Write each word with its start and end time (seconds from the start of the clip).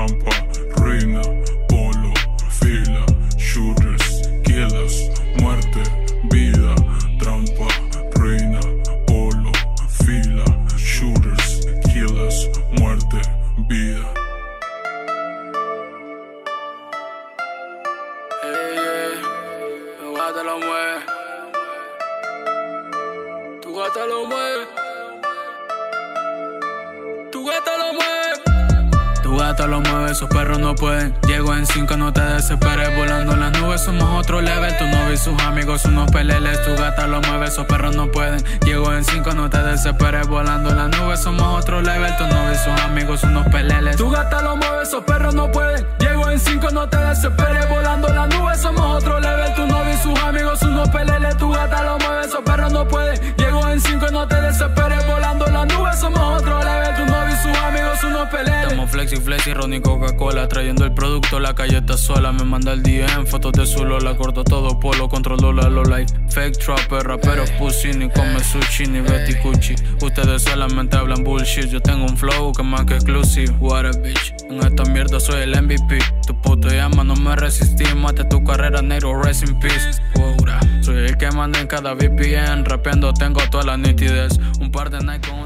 trampa, 0.00 0.30
ruina, 0.78 1.39
somos 41.20 41.58
otro 41.58 41.82
level. 41.82 42.16
Tu 42.16 42.26
novio 42.26 42.52
y 42.52 42.56
sus 42.56 42.80
amigos, 42.82 43.22
unos 43.24 43.46
peleles. 43.48 43.96
Tu 43.96 44.10
gata 44.10 44.42
lo 44.42 44.56
mueve, 44.56 44.82
esos 44.82 45.04
perros 45.04 45.34
no 45.34 45.50
pueden. 45.52 45.86
Llego 45.98 46.30
en 46.30 46.38
cinco, 46.38 46.70
no 46.70 46.88
te 46.88 46.96
desesperes. 46.96 47.68
Volando 47.68 48.08
las 48.08 48.28
nubes, 48.28 48.60
somos 48.60 48.96
otro 48.96 49.20
level. 49.20 49.39
Flexi, 59.10 59.24
flexi, 59.24 59.54
Ronnie 59.54 59.80
Coca-Cola. 59.80 60.46
Trayendo 60.48 60.84
el 60.84 60.92
producto, 60.92 61.40
la 61.40 61.54
calle 61.54 61.78
está 61.78 61.96
sola. 61.96 62.32
Me 62.32 62.44
manda 62.44 62.72
el 62.72 62.82
DM, 62.82 63.26
fotos 63.26 63.52
de 63.52 63.66
su 63.66 63.84
Lola. 63.84 64.16
Corto 64.16 64.44
todo 64.44 64.78
polo, 64.78 65.08
controlo 65.08 65.52
la 65.52 65.68
Lola. 65.68 66.04
Fake 66.28 66.58
trapper, 66.58 67.06
rapero 67.06 67.44
pussy. 67.58 67.92
Ni 67.92 68.08
come 68.08 68.42
sushi, 68.42 68.86
ni 68.86 69.00
Betty 69.00 69.34
Cucci. 69.40 69.74
Ustedes 70.02 70.42
solamente 70.42 70.96
hablan 70.96 71.24
bullshit. 71.24 71.66
Yo 71.66 71.80
tengo 71.80 72.06
un 72.06 72.16
flow 72.16 72.52
que 72.52 72.62
más 72.62 72.84
que 72.84 72.94
exclusive. 72.94 73.52
What 73.60 73.86
a 73.86 73.90
bitch. 73.90 74.34
En 74.48 74.60
esta 74.60 74.84
mierda 74.84 75.18
soy 75.18 75.42
el 75.42 75.60
MVP. 75.60 75.98
Tu 76.26 76.40
puto 76.40 76.68
llama, 76.68 77.02
no 77.02 77.16
me 77.16 77.34
resistí. 77.36 77.84
Mate 77.96 78.24
tu 78.24 78.42
carrera, 78.44 78.80
negro, 78.82 79.20
rest 79.20 79.48
in 79.48 79.58
peace. 79.58 80.00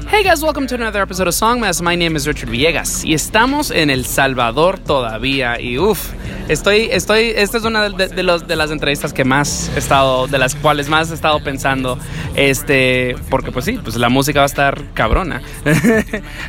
Hey 0.09 0.23
guys, 0.23 0.41
welcome 0.43 0.67
to 0.67 0.75
another 0.75 1.01
episode 1.01 1.27
of 1.27 1.33
Songmas. 1.33 1.81
My 1.81 1.95
name 1.95 2.15
is 2.15 2.27
Richard 2.27 2.49
Villegas 2.49 3.03
y 3.03 3.13
estamos 3.13 3.71
en 3.71 3.89
El 3.89 4.05
Salvador 4.05 4.77
todavía. 4.79 5.59
Y 5.59 5.77
uff, 5.79 6.11
estoy, 6.47 6.89
estoy, 6.91 7.33
esta 7.35 7.57
es 7.57 7.63
una 7.63 7.89
de, 7.89 8.23
los, 8.23 8.47
de 8.47 8.55
las 8.55 8.69
entrevistas 8.71 9.11
que 9.11 9.23
más 9.25 9.71
he 9.75 9.79
estado, 9.79 10.27
de 10.27 10.37
las 10.37 10.53
cuales 10.55 10.87
más 10.87 11.09
he 11.09 11.15
estado 11.15 11.39
pensando, 11.43 11.97
este, 12.35 13.15
porque 13.29 13.51
pues 13.51 13.65
sí, 13.65 13.79
pues 13.83 13.95
la 13.95 14.09
música 14.09 14.39
va 14.41 14.45
a 14.45 14.47
estar 14.47 14.83
cabrona. 14.93 15.41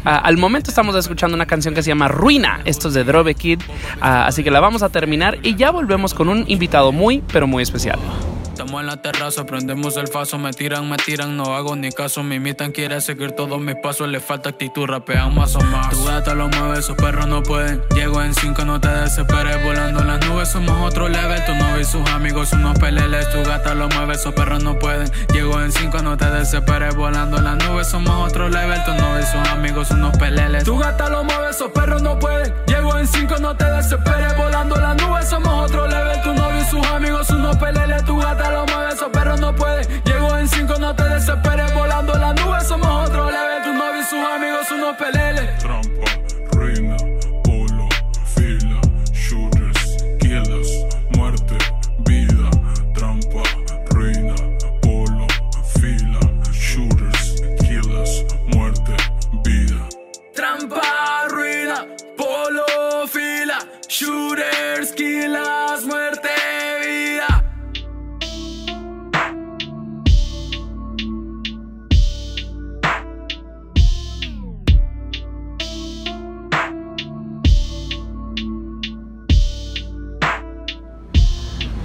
Ah, 0.04 0.18
Al 0.18 0.36
momento 0.36 0.70
estamos 0.70 0.94
escuchando 0.94 1.34
una 1.34 1.46
canción 1.46 1.74
que 1.74 1.82
se 1.82 1.88
llama 1.88 2.08
Ruina, 2.08 2.60
esto 2.64 2.88
es 2.88 2.94
de 2.94 3.02
Drobe 3.02 3.34
Kid, 3.34 3.60
Ah, 4.00 4.26
así 4.26 4.44
que 4.44 4.50
la 4.50 4.60
vamos 4.60 4.82
a 4.82 4.90
terminar 4.90 5.38
y 5.42 5.56
ya 5.56 5.70
volvemos 5.70 6.14
con 6.14 6.28
un 6.28 6.44
invitado 6.48 6.92
muy, 6.92 7.22
pero 7.32 7.46
muy 7.46 7.62
especial. 7.62 7.98
Estamos 8.56 8.80
en 8.80 8.86
la 8.86 8.96
terraza, 8.96 9.44
prendemos 9.44 9.98
el 9.98 10.08
faso, 10.08 10.38
me 10.38 10.50
tiran, 10.50 10.88
me 10.88 10.96
tiran, 10.96 11.36
no 11.36 11.54
hago 11.54 11.76
ni 11.76 11.92
caso, 11.92 12.22
me 12.22 12.36
imitan, 12.36 12.72
quiere 12.72 13.02
seguir 13.02 13.32
todos 13.32 13.60
mis 13.60 13.74
pasos, 13.82 14.08
le 14.08 14.18
falta 14.18 14.48
actitud, 14.48 14.86
rapean 14.86 15.34
más 15.34 15.54
o 15.56 15.60
más. 15.60 15.90
Tu 15.90 16.02
gata 16.06 16.34
lo 16.34 16.48
mueve, 16.48 16.78
esos 16.78 16.96
perros 16.96 17.26
no 17.26 17.42
pueden. 17.42 17.82
Llego 17.94 18.22
en 18.22 18.32
cinco, 18.32 18.64
no 18.64 18.80
te 18.80 18.88
desesperes, 18.88 19.62
volando 19.62 20.00
en 20.00 20.06
las 20.06 20.26
nubes, 20.26 20.48
somos 20.48 20.74
otro 20.90 21.06
level. 21.06 21.44
Tu 21.44 21.54
novio 21.54 21.80
y 21.82 21.84
sus 21.84 22.08
amigos, 22.08 22.50
unos 22.54 22.78
peleles, 22.78 23.28
tu 23.30 23.42
gata 23.42 23.74
lo 23.74 23.90
mueve, 23.90 24.14
esos 24.14 24.32
perros 24.32 24.62
no 24.62 24.78
pueden. 24.78 25.12
Llego 25.34 25.60
en 25.60 25.70
cinco, 25.70 26.00
no 26.00 26.16
te 26.16 26.30
desesperes, 26.30 26.96
volando 26.96 27.36
en 27.36 27.44
las 27.44 27.56
nubes, 27.58 27.88
somos 27.88 28.26
otro 28.26 28.48
level. 28.48 28.82
Tu 28.84 28.94
novio 28.94 29.20
y 29.20 29.26
sus 29.26 29.48
amigos, 29.50 29.90
unos 29.90 30.16
peleles. 30.16 30.64
Tu 30.64 30.78
gata 30.78 31.10
lo 31.10 31.24
mueve, 31.24 31.50
esos 31.50 31.70
perros 31.72 32.00
no 32.00 32.18
pueden. 32.18 32.54
Llego 32.66 32.96
en 32.96 33.06
cinco, 33.06 33.36
no 33.38 33.54
te 33.54 33.66
desesperes, 33.66 34.34
volando 34.34 34.76
en 34.76 34.82
las 34.82 34.96
nubes, 34.96 35.28
somos 35.28 35.70
otro 35.70 35.86
level. 35.86 36.22
Tu 36.22 36.32
novio 36.32 36.58
y 36.58 36.64
sus 36.64 36.86
amigos, 36.86 37.28
unos 37.28 37.54
peleles, 37.58 38.02
tu 38.06 38.16
gata 38.16 38.45
lo 38.50 38.66
mueve, 38.66 38.92
esos 38.92 39.08
perros 39.10 39.40
no 39.40 39.54
pueden. 39.54 39.86
Llego 40.04 40.36
en 40.38 40.48
cinco, 40.48 40.74
no 40.78 40.94
te 40.94 41.04
desesperes, 41.04 41.72
volando 41.74 42.14
en 42.14 42.20
las 42.20 42.34
nubes, 42.34 42.66
somos 42.66 43.08
otro 43.08 43.30
level. 43.30 43.62
Tu 43.62 43.72
novio 43.72 44.00
y 44.00 44.04
sus 44.04 44.24
amigos, 44.24 44.70
unos 44.70 44.96
peleles. 44.96 45.58
Trampa, 45.58 46.10
ruina, 46.52 46.96
polo, 47.44 47.88
fila, 48.34 48.80
shooters, 49.12 49.96
killers, 50.20 50.70
muerte, 51.16 51.56
vida, 52.04 52.50
trampa, 52.94 53.42
ruina, 53.90 54.34
polo, 54.82 55.26
fila, 55.80 56.20
shooters, 56.52 57.42
killers, 57.60 58.24
muerte, 58.46 58.96
vida. 59.44 59.88
Trampa, 60.34 61.26
ruina, 61.28 61.86
polo, 62.16 63.06
fila, 63.08 63.58
shooters, 63.88 64.92
killas, 64.92 65.84
muerte, 65.84 66.15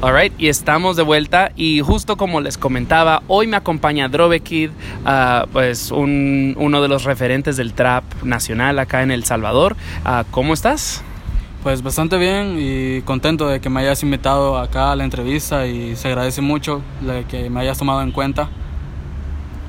Alright, 0.02 0.34
y 0.40 0.48
estamos 0.48 0.96
de 0.98 1.04
vuelta 1.04 1.52
y 1.56 1.82
justo 1.82 2.18
como 2.18 2.42
les 2.42 2.58
comentaba, 2.58 3.22
hoy 3.28 3.46
me 3.46 3.56
acompaña 3.56 4.08
Drobe 4.10 4.40
Kid, 4.40 4.72
ah, 5.06 5.46
pues 5.54 5.92
un- 5.92 6.56
uno 6.58 6.82
de 6.82 6.88
los 6.88 7.04
referentes 7.04 7.56
del 7.56 7.74
trap 7.74 8.04
nacional 8.24 8.80
acá 8.80 9.04
en 9.04 9.12
El 9.12 9.26
Salvador. 9.26 9.76
Ah, 10.04 10.24
¿Cómo 10.32 10.56
estás? 10.56 11.04
Pues 11.62 11.84
bastante 11.84 12.18
bien 12.18 12.58
y 12.60 13.02
contento 13.04 13.48
de 13.48 13.62
que 13.62 13.70
me 13.70 13.82
hayas 13.82 14.02
invitado 14.02 14.58
acá 14.58 14.92
a 14.92 14.96
la 14.96 15.04
entrevista 15.04 15.68
y 15.68 15.96
se 15.96 16.08
agradece 16.08 16.42
mucho 16.42 16.82
de 17.02 17.26
que 17.26 17.52
me 17.52 17.60
hayas 17.60 17.78
tomado 17.78 18.02
en 18.02 18.12
cuenta. 18.12 18.50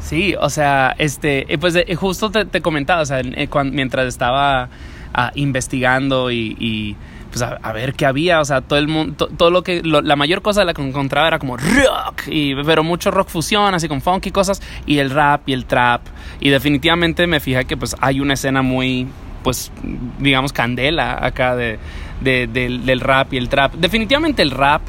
Sí, 0.00 0.34
o 0.40 0.48
sea, 0.48 0.94
este, 0.96 1.52
eh, 1.52 1.58
pues 1.58 1.74
eh, 1.76 1.94
justo 1.94 2.30
te, 2.30 2.46
te 2.46 2.62
comentaba, 2.62 3.02
o 3.02 3.06
sea, 3.06 3.20
eh, 3.20 3.48
mientras 3.70 4.06
estaba 4.06 4.70
ah, 5.12 5.30
investigando 5.34 6.30
y, 6.30 6.56
y, 6.58 6.96
pues 7.32 7.42
a, 7.42 7.72
ver 7.72 7.94
qué 7.94 8.04
había, 8.04 8.40
o 8.40 8.44
sea, 8.44 8.60
todo 8.60 8.78
el 8.78 8.88
mundo, 8.88 9.28
todo 9.36 9.50
lo 9.50 9.62
que, 9.62 9.80
lo- 9.82 10.02
la 10.02 10.16
mayor 10.16 10.42
cosa 10.42 10.60
de 10.60 10.66
la 10.66 10.74
que 10.74 10.82
encontraba 10.86 11.28
era 11.28 11.38
como 11.38 11.56
rock, 11.56 12.24
y, 12.28 12.54
pero 12.62 12.84
mucho 12.84 13.10
rock 13.10 13.28
fusión, 13.28 13.74
así 13.74 13.88
con 13.88 14.02
funk 14.02 14.26
y 14.26 14.30
cosas, 14.30 14.60
y 14.84 14.98
el 14.98 15.10
rap 15.10 15.48
y 15.48 15.54
el 15.54 15.64
trap, 15.64 16.02
y 16.40 16.50
definitivamente 16.50 17.26
me 17.26 17.40
fijé 17.40 17.64
que 17.64 17.76
pues 17.76 17.96
hay 18.00 18.20
una 18.20 18.34
escena 18.34 18.60
muy, 18.60 19.06
pues, 19.42 19.72
digamos, 20.18 20.52
candela 20.52 21.24
acá 21.24 21.56
de, 21.56 21.78
de- 22.20 22.46
del, 22.46 23.00
rap 23.00 23.32
y 23.32 23.38
el 23.38 23.48
trap. 23.48 23.72
Definitivamente 23.74 24.42
el 24.42 24.50
rap, 24.50 24.82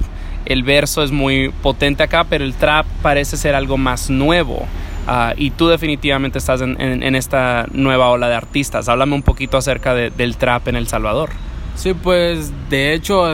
el 0.45 0.63
verso 0.63 1.01
es 1.01 1.11
muy 1.11 1.49
potente 1.61 2.03
acá, 2.03 2.25
pero 2.25 2.43
el 2.43 2.53
trap 2.55 2.85
parece 3.01 3.37
ser 3.37 3.55
algo 3.55 3.77
más 3.77 4.09
nuevo. 4.09 4.67
Ah, 5.07 5.33
y 5.37 5.51
tú 5.51 5.67
definitivamente 5.67 6.37
estás 6.37 6.59
en, 6.61 6.79
en- 6.81 7.03
en 7.03 7.15
esta 7.15 7.65
nueva 7.71 8.09
ola 8.09 8.27
de 8.29 8.35
artistas. 8.35 8.87
Háblame 8.89 9.15
un 9.15 9.23
poquito 9.23 9.57
acerca 9.57 9.93
de- 9.93 10.09
del 10.11 10.35
trap 10.37 10.67
en 10.67 10.75
El 10.75 10.87
Salvador. 10.87 11.29
Sí, 11.75 11.93
pues 11.93 12.51
de 12.69 12.93
hecho, 12.93 13.25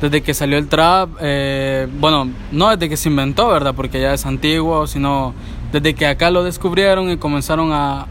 desde 0.00 0.22
que 0.22 0.34
salió 0.34 0.58
el 0.58 0.68
trap, 0.68 1.10
eh, 1.20 1.88
bueno, 1.98 2.30
no 2.52 2.70
desde 2.70 2.88
que 2.88 2.96
se 2.96 3.08
inventó, 3.08 3.48
¿verdad? 3.48 3.74
Porque 3.74 4.00
ya 4.00 4.14
es 4.14 4.26
antiguo, 4.26 4.86
sino 4.86 5.34
desde 5.72 5.94
que 5.94 6.06
acá 6.06 6.30
lo 6.30 6.44
descubrieron 6.44 7.10
y 7.10 7.16
comenzaron 7.16 7.72
a, 7.72 8.06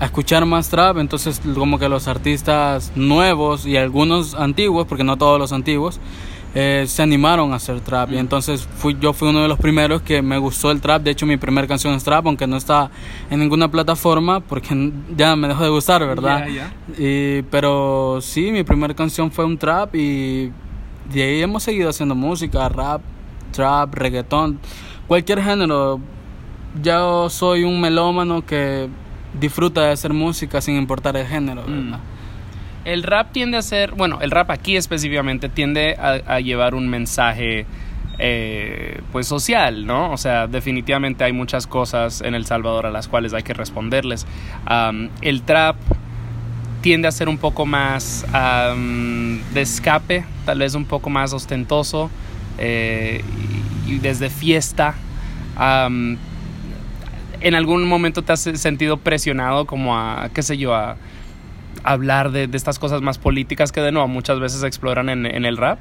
a 0.00 0.04
escuchar 0.04 0.46
más 0.46 0.68
trap, 0.68 0.98
entonces 0.98 1.40
como 1.54 1.78
que 1.78 1.88
los 1.88 2.08
artistas 2.08 2.92
nuevos 2.96 3.66
y 3.66 3.76
algunos 3.76 4.34
antiguos, 4.34 4.86
porque 4.86 5.04
no 5.04 5.16
todos 5.16 5.38
los 5.38 5.52
antiguos, 5.52 6.00
eh, 6.54 6.84
se 6.86 7.02
animaron 7.02 7.52
a 7.52 7.56
hacer 7.56 7.80
trap 7.80 8.12
y 8.12 8.18
entonces 8.18 8.68
fui, 8.76 8.94
yo 9.00 9.14
fui 9.14 9.28
uno 9.30 9.40
de 9.40 9.48
los 9.48 9.58
primeros 9.58 10.02
que 10.02 10.20
me 10.20 10.36
gustó 10.36 10.70
el 10.70 10.82
trap, 10.82 11.02
de 11.02 11.12
hecho 11.12 11.24
mi 11.24 11.38
primera 11.38 11.66
canción 11.66 11.94
es 11.94 12.04
trap, 12.04 12.26
aunque 12.26 12.46
no 12.46 12.58
está 12.58 12.90
en 13.30 13.40
ninguna 13.40 13.70
plataforma 13.70 14.40
porque 14.40 14.92
ya 15.16 15.34
me 15.34 15.48
dejó 15.48 15.64
de 15.64 15.70
gustar, 15.70 16.06
¿verdad? 16.06 16.46
Y, 16.98 17.42
pero 17.42 18.18
sí, 18.20 18.52
mi 18.52 18.64
primera 18.64 18.94
canción 18.94 19.30
fue 19.30 19.46
un 19.46 19.56
trap 19.56 19.94
y 19.94 20.52
de 21.10 21.22
ahí 21.22 21.42
hemos 21.42 21.62
seguido 21.62 21.88
haciendo 21.88 22.14
música, 22.14 22.68
rap, 22.68 23.00
trap, 23.52 23.94
reggaetón, 23.94 24.58
cualquier 25.08 25.42
género. 25.42 26.00
Yo 26.82 27.28
soy 27.28 27.64
un 27.64 27.80
melómano 27.80 28.44
que 28.44 28.88
disfruta 29.38 29.82
de 29.82 29.92
hacer 29.92 30.12
música 30.12 30.60
sin 30.60 30.76
importar 30.76 31.16
el 31.16 31.26
género, 31.26 31.62
¿verdad? 31.66 32.00
El 32.84 33.02
rap 33.02 33.32
tiende 33.32 33.56
a 33.56 33.62
ser, 33.62 33.92
bueno, 33.92 34.18
el 34.20 34.30
rap 34.30 34.50
aquí 34.50 34.76
específicamente 34.76 35.48
tiende 35.48 35.96
a, 35.96 36.40
llevar 36.40 36.74
un 36.74 36.88
mensaje 36.88 37.64
eh, 38.18 39.00
pues 39.12 39.28
social, 39.28 39.86
¿no? 39.86 40.12
O 40.12 40.16
sea, 40.16 40.48
definitivamente 40.48 41.22
hay 41.24 41.32
muchas 41.32 41.66
cosas 41.66 42.20
en 42.22 42.34
El 42.34 42.44
Salvador 42.44 42.86
a 42.86 42.90
las 42.90 43.06
cuales 43.06 43.34
hay 43.34 43.44
que 43.44 43.54
responderles. 43.54 44.26
El 45.20 45.42
trap 45.42 45.76
tiende 46.82 47.06
a 47.06 47.12
ser 47.12 47.28
un 47.28 47.38
poco 47.38 47.64
más 47.64 48.26
am, 48.32 49.40
de 49.54 49.62
escape, 49.62 50.24
tal 50.44 50.58
vez 50.58 50.74
un 50.74 50.84
poco 50.84 51.08
más 51.08 51.32
ostentoso 51.32 52.10
eh, 52.58 53.22
y, 53.86 53.98
desde 53.98 54.28
fiesta. 54.28 54.94
¿En 57.40 57.54
algún 57.54 57.88
momento 57.88 58.22
te 58.22 58.32
has 58.32 58.40
sentido 58.40 58.98
presionado 58.98 59.66
como 59.66 59.96
a, 59.96 60.28
qué 60.34 60.42
sé 60.42 60.58
yo, 60.58 60.74
a 60.74 60.96
hablar 61.84 62.30
de, 62.32 62.46
de 62.46 62.56
estas 62.56 62.78
cosas 62.78 63.02
más 63.02 63.18
políticas 63.18 63.72
que 63.72 63.80
de 63.80 63.92
nuevo 63.92 64.08
muchas 64.08 64.38
veces 64.40 64.60
se 64.60 64.66
exploran 64.66 65.08
en, 65.08 65.26
en 65.26 65.44
el 65.44 65.56
rap? 65.56 65.78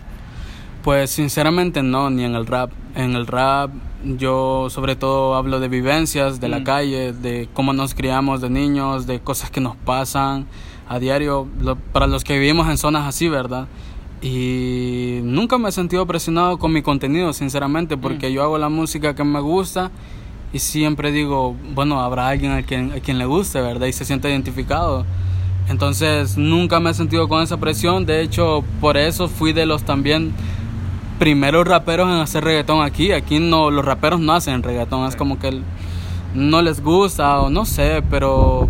Pues 0.84 1.12
sinceramente 1.12 1.84
no, 1.84 2.10
ni 2.10 2.24
en 2.24 2.34
el 2.36 2.48
rap. 2.48 2.72
En 2.96 3.16
el 3.16 3.28
rap 3.28 3.72
yo 4.18 4.68
sobre 4.72 4.96
todo 4.96 5.36
hablo 5.36 5.60
de 5.60 5.68
vivencias 5.68 6.40
de 6.42 6.48
Mm. 6.48 6.52
la 6.52 6.64
calle, 6.64 7.14
de 7.14 7.48
cómo 7.54 7.72
nos 7.74 7.94
criamos 7.94 8.42
de 8.42 8.50
niños, 8.50 9.06
de 9.06 9.20
cosas 9.20 9.52
que 9.52 9.62
nos 9.62 9.76
pasan 9.76 10.48
a 10.90 10.98
diario, 11.00 11.48
lo- 11.60 11.76
para 11.76 12.08
los 12.08 12.24
que 12.24 12.38
vivimos 12.40 12.68
en 12.68 12.78
zonas 12.78 13.08
así, 13.08 13.30
¿verdad? 13.30 13.68
Y 14.22 15.20
nunca 15.24 15.58
me 15.58 15.70
he 15.70 15.72
sentido 15.72 16.06
presionado 16.06 16.58
con 16.58 16.72
mi 16.74 16.82
contenido, 16.82 17.34
sinceramente, 17.34 17.98
porque 17.98 18.32
yo 18.32 18.44
hago 18.44 18.58
la 18.58 18.70
música 18.70 19.16
que 19.16 19.24
me 19.24 19.40
gusta 19.40 19.92
y 20.54 20.60
siempre 20.60 21.12
digo, 21.12 21.56
bueno, 21.74 22.02
habrá 22.02 22.28
alguien 22.28 22.52
a 22.52 22.64
quien, 22.64 22.92
a 22.92 23.00
quien 23.00 23.18
le 23.18 23.26
guste, 23.26 23.62
¿verdad? 23.62 23.88
Y 23.88 23.94
se 23.94 24.06
siente 24.06 24.30
identificado. 24.30 25.06
Entonces 25.72 26.38
nunca 26.38 26.80
me 26.82 26.90
he 26.90 26.94
sentido 26.94 27.28
con 27.30 27.42
esa 27.42 27.58
presión, 27.58 28.06
de 28.06 28.22
hecho 28.22 28.64
por 28.82 28.98
eso 28.98 29.28
fui 29.30 29.54
de 29.54 29.66
los 29.66 29.84
también 29.84 30.34
primeros 31.18 31.66
raperos 31.68 32.08
en 32.10 32.16
hacer 32.16 32.44
reggaetón 32.44 32.84
aquí. 32.84 33.12
Aquí 33.14 33.40
no, 33.40 33.72
los 33.72 33.86
raperos 33.86 34.20
no 34.20 34.34
hacen 34.34 34.64
reggaetón, 34.64 35.08
es 35.08 35.16
como 35.16 35.40
que 35.40 35.62
no 36.36 36.62
les 36.62 36.82
gusta 36.84 37.40
o 37.40 37.50
no 37.50 37.64
sé, 37.66 38.04
pero 38.10 38.68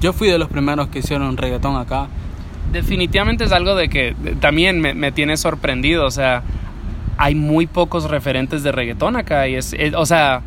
yo 0.00 0.12
fui 0.12 0.28
de 0.28 0.38
los 0.38 0.48
primeros 0.48 0.88
que 0.88 1.00
hicieron 1.00 1.36
reggaetón 1.36 1.76
acá. 1.76 2.06
Definitivamente 2.72 3.44
es 3.44 3.52
algo 3.52 3.74
de 3.74 3.88
que 3.88 4.14
también 4.40 4.80
me, 4.80 4.94
me 4.94 5.10
tiene 5.10 5.36
sorprendido, 5.36 6.06
o 6.06 6.10
sea, 6.10 6.42
hay 7.16 7.34
muy 7.34 7.66
pocos 7.66 8.08
referentes 8.08 8.62
de 8.62 8.70
reggaetón 8.70 9.16
acá 9.16 9.48
y 9.48 9.56
es, 9.56 9.72
es- 9.72 9.94
o 9.94 10.06
sea, 10.06 10.42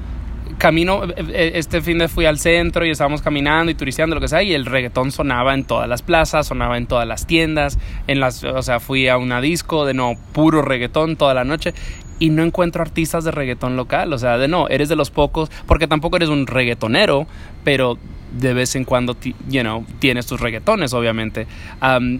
camino, 0.62 1.04
eh, 1.06 1.14
eh, 1.18 1.52
este 1.56 1.82
fin 1.82 1.98
de 1.98 2.08
fui 2.08 2.28
al 2.28 2.38
centro 2.38 2.86
y 2.86 2.92
estábamos 2.92 3.24
caminando 3.24 3.72
y 3.72 3.76
turisteando, 3.76 4.14
lo 4.14 4.22
que 4.22 4.28
sea, 4.28 4.44
y 4.44 4.54
el 4.54 4.68
reggaetón 4.68 5.12
sonaba 5.12 5.56
en 5.56 5.64
todas 5.64 5.90
las 5.90 6.04
plazas, 6.04 6.46
sonaba 6.46 6.78
en 6.78 6.86
todas 6.86 7.08
las 7.08 7.26
tiendas, 7.26 7.80
en 8.06 8.20
las, 8.20 8.44
o 8.44 8.62
sea, 8.62 8.80
fui 8.80 9.08
a 9.08 9.18
una 9.18 9.42
disco 9.42 9.88
de 9.88 9.96
no, 9.96 10.14
puro 10.34 10.62
reggaetón 10.62 11.16
toda 11.16 11.34
la 11.34 11.44
noche 11.44 11.74
y 12.20 12.30
no 12.30 12.44
encuentro 12.44 12.84
artistas 12.84 13.24
de 13.24 13.32
reggaetón 13.32 13.76
local, 13.76 14.14
o 14.14 14.20
sea, 14.20 14.38
de 14.38 14.48
no, 14.48 14.68
eres 14.70 14.88
de 14.88 14.96
los 14.96 15.10
pocos, 15.10 15.50
porque 15.66 15.88
tampoco 15.88 16.18
eres 16.18 16.30
un 16.30 16.46
reggaetonero, 16.46 17.26
pero 17.64 17.98
de 18.32 18.54
vez 18.54 18.76
en 18.76 18.86
cuando, 18.86 19.18
you 19.50 19.62
know, 19.62 19.84
tienes 19.98 20.28
tus 20.28 20.40
reggaetones, 20.40 20.94
obviamente. 20.94 21.48
Am, 21.80 22.20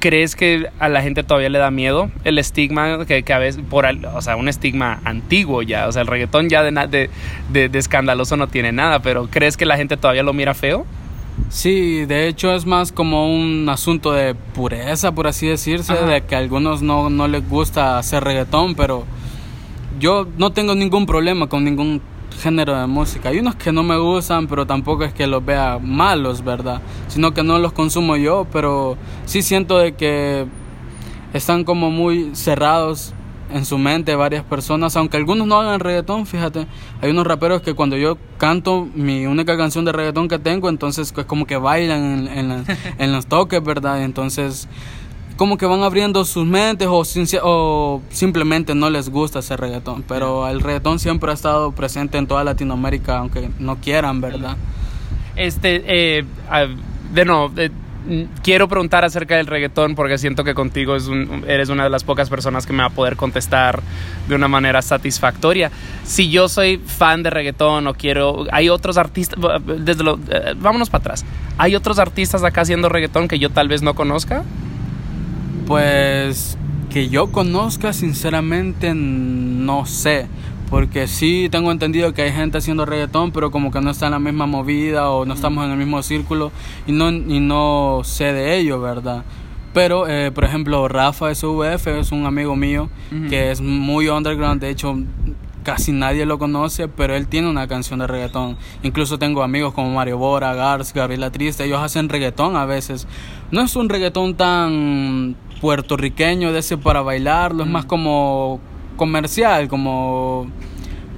¿Crees 0.00 0.36
que 0.36 0.68
a 0.78 0.88
la 0.90 1.00
gente 1.00 1.22
todavía 1.22 1.48
le 1.48 1.58
da 1.58 1.70
miedo 1.70 2.10
el 2.24 2.38
estigma 2.38 3.06
que, 3.06 3.22
que 3.22 3.32
a 3.32 3.38
veces, 3.38 3.62
por, 3.70 3.86
o 3.86 4.20
sea, 4.20 4.36
un 4.36 4.48
estigma 4.48 5.00
antiguo 5.04 5.62
ya, 5.62 5.88
o 5.88 5.92
sea, 5.92 6.02
el 6.02 6.08
reggaetón 6.08 6.48
ya 6.50 6.62
de, 6.62 6.70
de, 6.88 7.10
de- 7.50 7.68
de 7.70 7.78
escandaloso 7.78 8.36
no 8.36 8.46
tiene 8.48 8.70
nada, 8.72 9.00
pero 9.00 9.28
¿crees 9.30 9.56
que 9.56 9.64
la 9.64 9.76
gente 9.78 9.96
todavía 9.96 10.22
lo 10.22 10.32
mira 10.34 10.52
feo? 10.52 10.84
Sí, 11.48 12.04
de 12.04 12.28
hecho 12.28 12.54
es 12.54 12.66
más 12.66 12.92
como 12.92 13.32
un 13.34 13.66
asunto 13.68 14.12
de 14.12 14.34
pureza, 14.34 15.12
por 15.12 15.26
así 15.26 15.46
decirse, 15.46 15.92
Ajá. 15.94 16.04
de 16.06 16.20
que 16.22 16.34
a 16.34 16.38
algunos 16.38 16.82
no, 16.82 17.08
no 17.10 17.26
les 17.26 17.48
gusta 17.48 17.98
hacer 17.98 18.22
reggaetón, 18.24 18.74
pero 18.74 19.04
yo 19.98 20.26
no 20.36 20.52
tengo 20.52 20.74
ningún 20.74 21.06
problema 21.06 21.46
con 21.48 21.64
ningún 21.64 22.00
género 22.44 22.78
de 22.78 22.86
música. 22.86 23.30
Hay 23.30 23.38
unos 23.38 23.54
que 23.56 23.72
no 23.72 23.82
me 23.82 23.96
gustan, 23.96 24.46
pero 24.46 24.66
tampoco 24.66 25.04
es 25.04 25.14
que 25.14 25.26
los 25.26 25.42
vea 25.44 25.78
malos, 25.82 26.44
¿verdad? 26.44 26.82
Sino 27.08 27.32
que 27.32 27.42
no 27.42 27.58
los 27.58 27.72
consumo 27.72 28.16
yo, 28.16 28.46
pero 28.52 28.98
sí 29.24 29.40
siento 29.40 29.78
de 29.78 29.94
que 29.94 30.46
están 31.32 31.64
como 31.64 31.90
muy 31.90 32.34
cerrados 32.34 33.14
en 33.50 33.64
su 33.64 33.78
mente 33.78 34.14
varias 34.14 34.44
personas, 34.44 34.94
aunque 34.96 35.16
algunos 35.16 35.46
no 35.46 35.58
hagan 35.58 35.80
reggaetón, 35.80 36.26
fíjate, 36.26 36.66
hay 37.00 37.10
unos 37.10 37.26
raperos 37.26 37.62
que 37.62 37.74
cuando 37.74 37.96
yo 37.96 38.18
canto 38.36 38.88
mi 38.94 39.26
única 39.26 39.56
canción 39.56 39.84
de 39.84 39.92
reggaetón 39.92 40.28
que 40.28 40.38
tengo, 40.38 40.68
entonces 40.68 41.12
es 41.16 41.24
como 41.24 41.46
que 41.46 41.56
bailan 41.56 42.28
en, 42.28 42.50
en 42.52 42.64
en 42.98 43.12
los 43.12 43.26
toques, 43.26 43.62
¿verdad? 43.62 44.02
Entonces 44.02 44.68
como 45.36 45.58
que 45.58 45.66
van 45.66 45.82
abriendo 45.82 46.24
sus 46.24 46.46
mentes 46.46 46.86
o, 46.88 47.02
o 47.42 48.02
simplemente 48.10 48.74
no 48.74 48.90
les 48.90 49.08
gusta 49.08 49.40
hacer 49.40 49.60
reggaetón, 49.60 50.04
pero 50.06 50.48
el 50.48 50.60
reggaetón 50.60 50.98
siempre 50.98 51.30
ha 51.30 51.34
estado 51.34 51.72
presente 51.72 52.18
en 52.18 52.26
toda 52.26 52.44
Latinoamérica, 52.44 53.18
aunque 53.18 53.50
no 53.58 53.76
quieran, 53.76 54.20
¿verdad? 54.20 54.56
Este, 55.36 55.82
eh, 56.18 56.24
de 57.12 57.24
no, 57.24 57.50
eh, 57.56 57.70
quiero 58.42 58.68
preguntar 58.68 59.04
acerca 59.04 59.36
del 59.36 59.46
reggaetón 59.46 59.94
porque 59.94 60.18
siento 60.18 60.44
que 60.44 60.54
contigo 60.54 60.94
es 60.94 61.06
un- 61.08 61.44
eres 61.48 61.70
una 61.70 61.84
de 61.84 61.90
las 61.90 62.04
pocas 62.04 62.28
personas 62.28 62.66
que 62.66 62.72
me 62.72 62.80
va 62.80 62.86
a 62.86 62.90
poder 62.90 63.16
contestar 63.16 63.82
de 64.28 64.34
una 64.34 64.46
manera 64.46 64.82
satisfactoria. 64.82 65.70
Si 66.04 66.28
yo 66.30 66.48
soy 66.48 66.76
fan 66.76 67.22
de 67.22 67.30
reggaetón 67.30 67.86
o 67.86 67.94
quiero, 67.94 68.44
hay 68.52 68.68
otros 68.68 68.98
artistas, 68.98 69.38
desde 69.66 70.04
lo, 70.04 70.18
eh, 70.28 70.54
vámonos 70.56 70.90
para 70.90 71.00
atrás. 71.02 71.24
¿Hay 71.58 71.74
otros 71.74 71.98
artistas 71.98 72.44
acá 72.44 72.60
haciendo 72.60 72.88
reggaetón 72.88 73.26
que 73.26 73.38
yo 73.38 73.48
tal 73.50 73.68
vez 73.68 73.80
no 73.82 73.94
conozca? 73.94 74.44
Pues 75.66 76.58
que 76.90 77.08
yo 77.08 77.32
conozca, 77.32 77.92
sinceramente, 77.92 78.94
no 78.94 79.86
sé. 79.86 80.26
Porque 80.70 81.06
sí 81.06 81.48
tengo 81.50 81.70
entendido 81.72 82.14
que 82.14 82.22
hay 82.22 82.32
gente 82.32 82.58
haciendo 82.58 82.84
reggaetón, 82.84 83.32
pero 83.32 83.50
como 83.50 83.70
que 83.70 83.80
no 83.80 83.90
está 83.90 84.06
en 84.06 84.12
la 84.12 84.18
misma 84.18 84.46
movida 84.46 85.10
o 85.10 85.24
no 85.24 85.34
estamos 85.34 85.64
en 85.64 85.72
el 85.72 85.76
mismo 85.76 86.02
círculo 86.02 86.52
y 86.86 86.92
no, 86.92 87.10
y 87.10 87.40
no 87.40 88.00
sé 88.02 88.32
de 88.32 88.56
ello, 88.56 88.80
¿verdad? 88.80 89.24
Pero, 89.72 90.08
eh, 90.08 90.30
por 90.30 90.44
ejemplo, 90.44 90.86
Rafa 90.88 91.34
SVF 91.34 91.88
es 91.98 92.12
un 92.12 92.26
amigo 92.26 92.54
mío 92.54 92.88
que 93.28 93.50
es 93.50 93.60
muy 93.60 94.08
underground, 94.08 94.60
de 94.60 94.70
hecho 94.70 94.96
casi 95.64 95.90
nadie 95.90 96.26
lo 96.26 96.38
conoce, 96.38 96.86
pero 96.86 97.16
él 97.16 97.26
tiene 97.26 97.50
una 97.50 97.66
canción 97.66 97.98
de 97.98 98.06
reggaetón. 98.06 98.56
Incluso 98.84 99.18
tengo 99.18 99.42
amigos 99.42 99.74
como 99.74 99.90
Mario 99.90 100.18
Bora, 100.18 100.54
Gars, 100.54 100.94
Gabriela 100.94 101.32
Triste, 101.32 101.64
ellos 101.64 101.80
hacen 101.80 102.08
reggaetón 102.08 102.54
a 102.56 102.64
veces. 102.64 103.08
No 103.50 103.62
es 103.62 103.74
un 103.74 103.88
reggaetón 103.88 104.36
tan 104.36 105.34
puertorriqueño 105.60 106.52
de 106.52 106.60
ese 106.60 106.76
para 106.76 107.02
bailarlo, 107.02 107.64
es 107.64 107.70
más 107.70 107.86
como 107.86 108.60
comercial, 108.96 109.66
como 109.66 110.46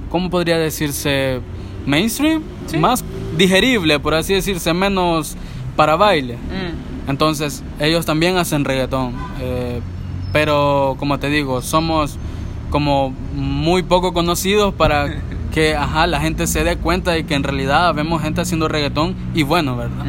¿cómo 0.09 0.31
podría 0.31 0.57
decirse? 0.57 1.41
mainstream, 1.87 2.43
más 2.79 3.03
digerible, 3.37 3.99
por 3.99 4.13
así 4.13 4.33
decirse, 4.33 4.73
menos 4.73 5.35
para 5.75 5.95
baile. 5.95 6.37
Entonces, 7.07 7.63
ellos 7.79 8.05
también 8.05 8.37
hacen 8.37 8.65
reggaetón. 8.65 9.13
eh, 9.39 9.81
pero, 10.33 10.97
como 10.99 11.17
te 11.17 11.29
digo, 11.29 11.61
somos 11.61 12.17
como 12.69 13.13
muy 13.35 13.83
poco 13.83 14.13
conocidos 14.13 14.73
para 14.73 15.07
que 15.53 15.75
ajá, 15.75 16.07
la 16.07 16.19
gente 16.19 16.47
se 16.47 16.63
dé 16.63 16.77
cuenta 16.77 17.11
de 17.11 17.25
que 17.25 17.33
en 17.33 17.43
realidad 17.43 17.93
vemos 17.93 18.21
gente 18.21 18.41
haciendo 18.41 18.67
reggaetón 18.67 19.15
y 19.33 19.43
bueno, 19.43 19.75
¿verdad? 19.75 20.05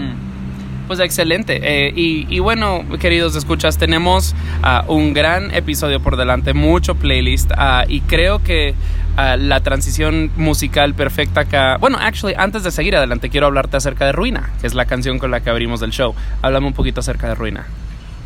Pues 0.88 1.00
excelente. 1.00 1.60
Eh, 1.62 1.92
y, 1.94 2.26
y 2.34 2.38
bueno, 2.38 2.82
queridos 2.98 3.36
escuchas, 3.36 3.76
tenemos 3.76 4.34
ah, 4.62 4.84
un 4.88 5.12
gran 5.12 5.54
episodio 5.54 6.00
por 6.00 6.16
delante, 6.16 6.54
mucho 6.54 6.94
playlist. 6.94 7.50
ah, 7.56 7.84
y 7.86 8.00
creo 8.00 8.42
que 8.42 8.74
ah, 9.18 9.36
la 9.36 9.60
transición 9.60 10.30
musical 10.38 10.94
perfecta 10.94 11.42
acá. 11.42 11.76
Bueno, 11.76 11.98
actually, 12.00 12.34
antes 12.38 12.62
de 12.62 12.70
seguir 12.70 12.96
adelante, 12.96 13.28
quiero 13.28 13.48
hablarte 13.48 13.76
acerca 13.76 14.06
de 14.06 14.12
Ruina, 14.12 14.50
que 14.62 14.66
es 14.66 14.74
la 14.74 14.86
canción 14.86 15.18
con 15.18 15.30
la 15.30 15.40
que 15.40 15.50
abrimos 15.50 15.82
el 15.82 15.90
show. 15.90 16.14
Háblame 16.40 16.68
un 16.68 16.72
poquito 16.72 17.00
acerca 17.00 17.28
de 17.28 17.34
Ruina. 17.34 17.66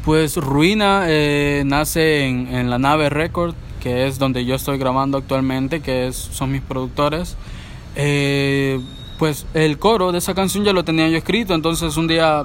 Pues 0.05 0.37
Ruina 0.37 1.07
eh, 1.09 1.65
nace 1.67 2.27
en, 2.29 2.47
en 2.47 2.71
la 2.71 2.79
nave 2.79 3.11
Record, 3.11 3.57
que 3.83 4.07
es 4.07 4.19
donde 4.19 4.45
yo 4.45 4.55
estoy 4.55 4.79
grabando 4.79 5.19
actualmente, 5.19 5.81
que 5.81 6.07
es, 6.07 6.17
son 6.17 6.53
mis 6.53 6.63
productores. 6.63 7.37
Eh, 7.97 8.81
pues 9.19 9.45
el 9.55 9.79
coro 9.79 10.13
de 10.13 10.19
esa 10.19 10.35
canción 10.35 10.65
ya 10.65 10.73
lo 10.73 10.85
tenía 10.85 11.09
yo 11.09 11.19
escrito, 11.19 11.55
entonces 11.55 11.97
un 11.97 12.07
día 12.07 12.45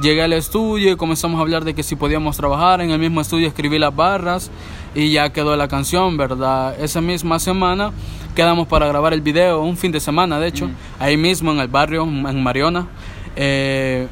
llegué 0.00 0.22
al 0.22 0.32
estudio 0.32 0.92
y 0.92 0.96
comenzamos 0.96 1.38
a 1.38 1.42
hablar 1.42 1.64
de 1.64 1.74
que 1.74 1.82
si 1.82 1.96
podíamos 1.96 2.36
trabajar. 2.36 2.80
En 2.80 2.90
el 2.90 2.98
mismo 3.00 3.20
estudio 3.20 3.48
escribí 3.48 3.78
las 3.78 3.94
barras 3.94 4.52
y 4.94 5.10
ya 5.10 5.32
quedó 5.32 5.56
la 5.56 5.66
canción, 5.66 6.16
¿verdad? 6.16 6.78
Esa 6.80 7.00
misma 7.00 7.40
semana 7.40 7.90
quedamos 8.36 8.68
para 8.68 8.86
grabar 8.86 9.12
el 9.12 9.20
video, 9.20 9.60
un 9.60 9.76
fin 9.76 9.90
de 9.90 9.98
semana 9.98 10.38
de 10.38 10.46
hecho, 10.46 10.70
ahí 11.00 11.16
mismo 11.16 11.50
en 11.50 11.58
el 11.58 11.68
barrio, 11.68 12.04
en 12.04 12.40
Mariona. 12.40 12.86
Eh, 13.34 14.06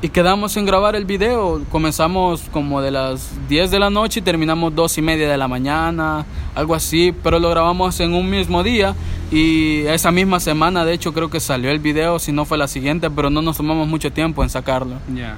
y 0.00 0.10
quedamos 0.10 0.56
en 0.56 0.64
grabar 0.64 0.94
el 0.94 1.04
video. 1.04 1.60
Comenzamos 1.70 2.42
como 2.52 2.80
de 2.80 2.92
las 2.92 3.32
10 3.48 3.70
de 3.70 3.78
la 3.80 3.90
noche 3.90 4.20
y 4.20 4.22
terminamos 4.22 4.74
dos 4.74 4.96
y 4.96 5.02
media 5.02 5.28
de 5.28 5.36
la 5.36 5.48
mañana, 5.48 6.24
algo 6.54 6.74
así. 6.74 7.12
Pero 7.22 7.40
lo 7.40 7.50
grabamos 7.50 7.98
en 8.00 8.14
un 8.14 8.30
mismo 8.30 8.62
día. 8.62 8.94
Y 9.32 9.80
esa 9.86 10.12
misma 10.12 10.38
semana, 10.38 10.84
de 10.84 10.92
hecho, 10.94 11.12
creo 11.12 11.30
que 11.30 11.40
salió 11.40 11.70
el 11.70 11.80
video. 11.80 12.18
Si 12.20 12.30
no 12.30 12.44
fue 12.44 12.58
la 12.58 12.68
siguiente, 12.68 13.10
pero 13.10 13.28
no 13.28 13.42
nos 13.42 13.56
tomamos 13.56 13.88
mucho 13.88 14.12
tiempo 14.12 14.44
en 14.44 14.50
sacarlo. 14.50 14.96
Ya. 15.14 15.36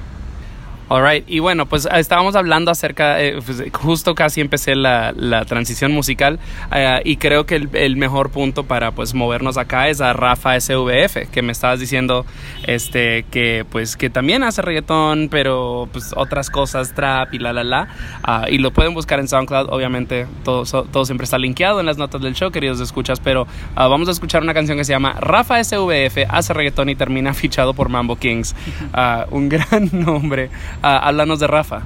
Alright, 0.91 1.23
y 1.25 1.39
bueno, 1.39 1.67
pues 1.67 1.87
estábamos 1.89 2.35
hablando 2.35 2.69
acerca, 2.69 3.21
eh, 3.21 3.39
pues, 3.45 3.63
justo 3.71 4.13
casi 4.13 4.41
empecé 4.41 4.75
la, 4.75 5.13
la 5.15 5.45
transición 5.45 5.93
musical 5.93 6.37
eh, 6.75 6.99
y 7.05 7.15
creo 7.15 7.45
que 7.45 7.55
el, 7.55 7.69
el, 7.71 7.95
mejor 7.95 8.29
punto 8.29 8.65
para 8.65 8.91
pues 8.91 9.13
movernos 9.13 9.57
acá 9.57 9.87
es 9.87 10.01
a 10.01 10.11
Rafa 10.11 10.59
SVF, 10.59 11.29
que 11.31 11.41
me 11.43 11.53
estabas 11.53 11.79
diciendo 11.79 12.25
este 12.67 13.23
que 13.31 13.65
pues 13.69 13.95
que 13.95 14.09
también 14.09 14.43
hace 14.43 14.61
reggaetón, 14.61 15.29
pero 15.31 15.87
pues 15.93 16.11
otras 16.13 16.49
cosas, 16.49 16.93
trap 16.93 17.33
y 17.33 17.39
la 17.39 17.53
la 17.53 17.63
la, 17.63 17.87
uh, 18.27 18.49
y 18.49 18.57
lo 18.57 18.71
pueden 18.71 18.93
buscar 18.93 19.21
en 19.21 19.29
SoundCloud, 19.29 19.69
obviamente 19.69 20.27
todo, 20.43 20.65
todo 20.65 21.05
siempre 21.05 21.23
está 21.23 21.37
linkeado 21.37 21.79
en 21.79 21.85
las 21.85 21.97
notas 21.97 22.21
del 22.21 22.33
show, 22.33 22.51
queridos 22.51 22.81
escuchas, 22.81 23.21
pero 23.21 23.43
uh, 23.43 23.47
vamos 23.75 24.09
a 24.09 24.11
escuchar 24.11 24.43
una 24.43 24.53
canción 24.53 24.77
que 24.77 24.83
se 24.83 24.91
llama 24.91 25.13
Rafa 25.21 25.63
SVF, 25.63 26.17
hace 26.27 26.53
reggaetón 26.53 26.89
y 26.89 26.95
termina 26.95 27.33
fichado 27.41 27.73
por 27.73 27.87
Mambo 27.87 28.17
Kings, 28.17 28.53
uh, 28.93 29.33
un 29.33 29.47
gran 29.47 29.89
nombre. 29.93 30.49
Háblanos 30.81 31.39
de 31.39 31.47
Rafa. 31.47 31.81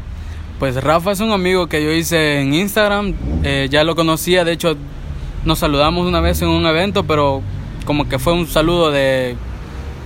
Pues 0.59 0.81
Rafa 0.81 1.11
es 1.11 1.19
un 1.19 1.31
amigo 1.31 1.67
que 1.67 1.83
yo 1.83 1.91
hice 1.91 2.39
en 2.39 2.53
Instagram, 2.53 3.13
eh, 3.43 3.67
ya 3.69 3.83
lo 3.83 3.95
conocía, 3.95 4.45
de 4.45 4.53
hecho 4.53 4.77
nos 5.43 5.59
saludamos 5.59 6.07
una 6.07 6.21
vez 6.21 6.41
en 6.41 6.47
un 6.47 6.65
evento, 6.65 7.03
pero 7.03 7.41
como 7.85 8.07
que 8.07 8.19
fue 8.19 8.33
un 8.33 8.47
saludo 8.47 8.89
de, 8.89 9.35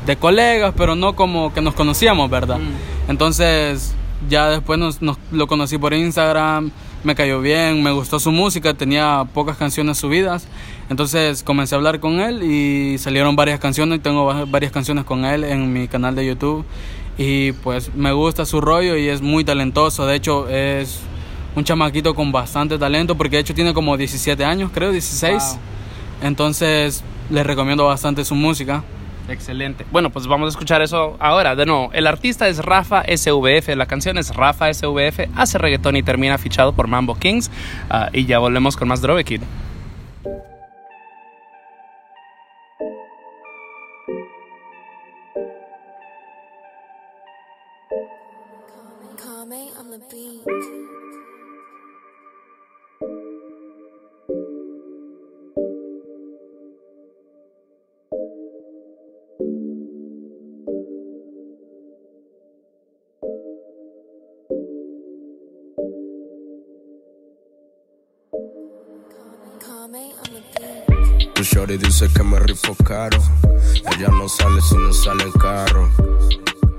de 0.07 0.15
colegas, 0.17 0.73
pero 0.75 0.95
no 0.95 1.15
como 1.15 1.53
que 1.53 1.61
nos 1.61 1.75
conocíamos, 1.75 2.31
¿verdad? 2.31 2.57
Mm. 2.57 3.11
Entonces 3.11 3.93
ya 4.27 4.49
después 4.49 4.79
nos, 4.79 5.03
nos, 5.03 5.17
lo 5.31 5.45
conocí 5.45 5.77
por 5.77 5.93
Instagram, 5.93 6.71
me 7.03 7.13
cayó 7.13 7.41
bien, 7.41 7.83
me 7.83 7.91
gustó 7.91 8.19
su 8.19 8.31
música, 8.31 8.73
tenía 8.73 9.25
pocas 9.33 9.55
canciones 9.55 9.99
subidas, 9.99 10.47
entonces 10.89 11.43
comencé 11.43 11.75
a 11.75 11.77
hablar 11.77 11.99
con 11.99 12.19
él 12.19 12.43
y 12.43 12.97
salieron 12.97 13.35
varias 13.35 13.59
canciones, 13.59 14.01
tengo 14.01 14.47
varias 14.47 14.71
canciones 14.71 15.05
con 15.05 15.25
él 15.25 15.43
en 15.43 15.71
mi 15.71 15.87
canal 15.87 16.15
de 16.15 16.25
YouTube 16.25 16.65
y 17.17 17.51
pues 17.51 17.93
me 17.95 18.11
gusta 18.11 18.45
su 18.45 18.61
rollo 18.61 18.95
y 18.95 19.09
es 19.09 19.21
muy 19.21 19.43
talentoso. 19.43 20.05
De 20.05 20.15
hecho, 20.15 20.47
es 20.47 21.01
un 21.55 21.63
chamaquito 21.63 22.15
con 22.15 22.31
bastante 22.31 22.77
talento 22.77 23.15
porque 23.15 23.37
de 23.37 23.41
hecho 23.41 23.53
tiene 23.53 23.73
como 23.73 23.97
17 23.97 24.43
años, 24.45 24.71
creo, 24.73 24.91
16. 24.91 25.33
Wow. 25.33 25.59
Entonces, 26.21 27.03
les 27.29 27.45
recomiendo 27.45 27.85
bastante 27.85 28.23
su 28.25 28.35
música. 28.35 28.83
Excelente. 29.29 29.85
Bueno, 29.91 30.09
pues 30.09 30.27
vamos 30.27 30.47
a 30.47 30.49
escuchar 30.49 30.81
eso 30.81 31.15
ahora. 31.19 31.55
De 31.55 31.65
nuevo, 31.65 31.91
el 31.93 32.07
artista 32.07 32.47
es 32.47 32.59
Rafa 32.59 33.03
SVF, 33.03 33.75
la 33.75 33.85
canción 33.85 34.17
es 34.17 34.35
Rafa 34.35 34.73
SVF, 34.73 35.29
hace 35.35 35.57
reggaetón 35.57 35.95
y 35.95 36.03
termina 36.03 36.37
fichado 36.37 36.73
por 36.73 36.87
Mambo 36.87 37.15
Kings. 37.15 37.51
Uh, 37.91 38.09
y 38.11 38.25
ya 38.25 38.39
volvemos 38.39 38.75
con 38.75 38.87
más 38.87 39.01
Drove 39.01 39.23
Kid. 39.23 39.41
Shorty 71.69 71.85
dice 71.85 72.07
que 72.11 72.23
me 72.23 72.39
rifo 72.39 72.73
caro. 72.83 73.19
Ella 73.95 74.07
no 74.07 74.27
sale 74.27 74.59
si 74.59 74.75
no 74.75 74.91
sale 74.91 75.23
en 75.23 75.31
carro. 75.33 75.87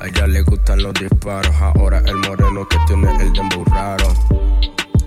A 0.00 0.08
ella 0.08 0.26
le 0.26 0.42
gustan 0.42 0.82
los 0.82 0.94
disparos. 0.94 1.54
Ahora 1.60 2.02
el 2.06 2.16
moreno 2.16 2.66
que 2.66 2.76
tiene 2.88 3.08
el 3.22 3.32
dembow 3.32 3.64
raro. 3.66 4.12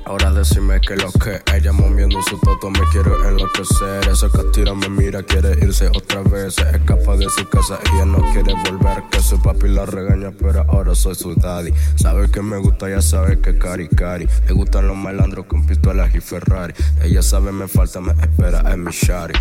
Ahora 0.05 0.31
decime 0.31 0.81
que 0.81 0.95
lo 0.97 1.11
que 1.13 1.41
ella 1.55 1.71
moviendo 1.71 2.21
su 2.23 2.37
toto 2.39 2.69
me 2.69 2.81
quiere 2.91 3.11
enloquecer. 3.25 4.07
Esa 4.09 4.29
catira 4.29 4.73
me 4.73 4.89
mira, 4.89 5.23
quiere 5.23 5.51
irse 5.61 5.87
otra 5.87 6.21
vez. 6.21 6.57
Escapa 6.57 7.15
de 7.15 7.29
su 7.29 7.47
casa, 7.47 7.79
ella 7.93 8.05
no 8.05 8.19
quiere 8.31 8.53
volver. 8.53 9.03
Que 9.09 9.21
su 9.21 9.41
papi 9.41 9.69
la 9.69 9.85
regaña, 9.85 10.31
pero 10.31 10.65
ahora 10.69 10.93
soy 10.93 11.15
su 11.15 11.33
daddy. 11.35 11.73
Sabe 11.95 12.29
que 12.29 12.41
me 12.41 12.57
gusta, 12.57 12.89
ya 12.89 13.01
sabe 13.01 13.39
que 13.39 13.57
cari 13.57 13.87
cari. 13.87 14.27
Le 14.47 14.53
gustan 14.53 14.87
los 14.87 14.97
malandros 14.97 15.45
con 15.45 15.65
pistolas 15.65 16.13
y 16.13 16.19
Ferrari. 16.19 16.73
Ella 17.01 17.21
sabe 17.21 17.51
me 17.51 17.67
falta, 17.67 18.01
me 18.01 18.11
espera 18.11 18.73
en 18.73 18.83
mi 18.83 18.91
shari. 18.91 19.33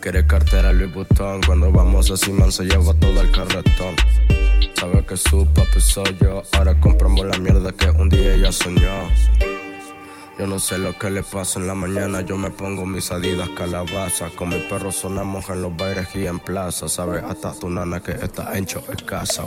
Quiere 0.00 0.24
cartera 0.24 0.72
Louis 0.72 0.94
Vuitton 0.94 1.40
Cuando 1.42 1.72
vamos 1.72 2.12
a 2.12 2.16
Simán 2.16 2.52
se 2.52 2.64
lleva 2.64 2.94
todo 2.94 3.20
el 3.20 3.32
carretón 3.32 3.96
Sabe 4.78 5.04
que 5.06 5.16
su 5.16 5.46
papi 5.46 5.80
soy 5.80 6.16
yo 6.20 6.42
Ahora 6.52 6.78
compramos 6.78 7.24
la 7.24 7.38
mierda 7.38 7.72
que 7.72 7.88
un 7.90 8.08
día 8.08 8.34
ella 8.34 8.52
soñó 8.52 8.90
yo 10.38 10.46
no 10.46 10.58
sé 10.58 10.76
lo 10.76 10.92
que 10.98 11.08
le 11.08 11.22
pasa 11.22 11.58
en 11.58 11.66
la 11.66 11.74
mañana, 11.74 12.20
yo 12.20 12.36
me 12.36 12.50
pongo 12.50 12.84
mis 12.84 13.10
adidas 13.10 13.48
calabaza. 13.56 14.28
Con 14.36 14.50
mi 14.50 14.58
perro 14.68 14.92
sonamos 14.92 15.48
en 15.48 15.62
los 15.62 15.74
bailes 15.74 16.14
y 16.14 16.26
en 16.26 16.40
plaza. 16.40 16.90
Sabe 16.90 17.20
hasta 17.20 17.54
tu 17.54 17.70
nana 17.70 18.00
que 18.00 18.12
está 18.12 18.54
hecho 18.58 18.84
en 18.90 19.06
casa, 19.06 19.44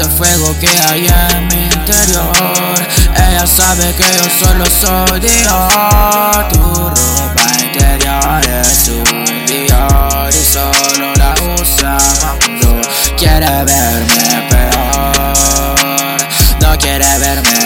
ese 0.00 0.10
fuego 0.10 0.56
que 0.58 0.68
hay 0.68 1.06
en 1.06 1.46
mi 1.48 1.64
interior. 1.64 2.32
Ella 3.14 3.46
sabe 3.46 3.94
que 3.94 4.04
yo 4.16 4.24
solo 4.38 4.64
soy 4.66 5.20
Dios. 5.20 6.48
Tu 6.52 6.58
ropa 6.58 7.46
interior 7.62 8.40
es 8.62 8.88
un 8.88 9.30
Dior 9.46 10.30
Y 10.30 10.44
solo 10.44 11.14
la 11.16 11.34
usa 11.60 11.98
cuando 12.20 12.80
quiere 13.16 13.64
verme 13.64 14.48
peor. 14.48 16.18
No 16.60 16.78
quiere 16.78 17.18
verme 17.18 17.59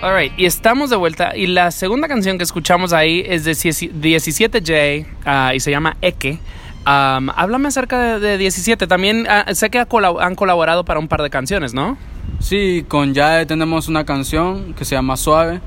Alright, 0.00 0.32
y 0.38 0.46
estamos 0.46 0.90
de 0.90 0.96
vuelta. 0.96 1.36
Y 1.36 1.48
la 1.48 1.70
segunda 1.72 2.06
canción 2.06 2.38
que 2.38 2.44
escuchamos 2.44 2.92
ahí 2.92 3.24
es 3.26 3.44
de 3.44 3.52
17J 3.52 5.06
ah, 5.24 5.52
y 5.54 5.60
se 5.60 5.70
llama 5.72 5.96
Eke. 6.00 6.38
Am, 6.84 7.30
háblame 7.34 7.68
acerca 7.68 8.00
de, 8.00 8.20
de 8.20 8.38
17. 8.38 8.86
También 8.86 9.26
ah, 9.28 9.46
sé 9.54 9.70
que 9.70 9.80
ha 9.80 9.88
colab- 9.88 10.20
han 10.20 10.36
colaborado 10.36 10.84
para 10.84 11.00
un 11.00 11.08
par 11.08 11.22
de 11.22 11.30
canciones, 11.30 11.74
¿no? 11.74 11.98
Sí, 12.38 12.84
con 12.86 13.12
Yae 13.12 13.44
tenemos 13.46 13.88
una 13.88 14.04
canción 14.04 14.72
que 14.74 14.84
se 14.84 14.94
llama 14.94 15.16
Suave. 15.16 15.60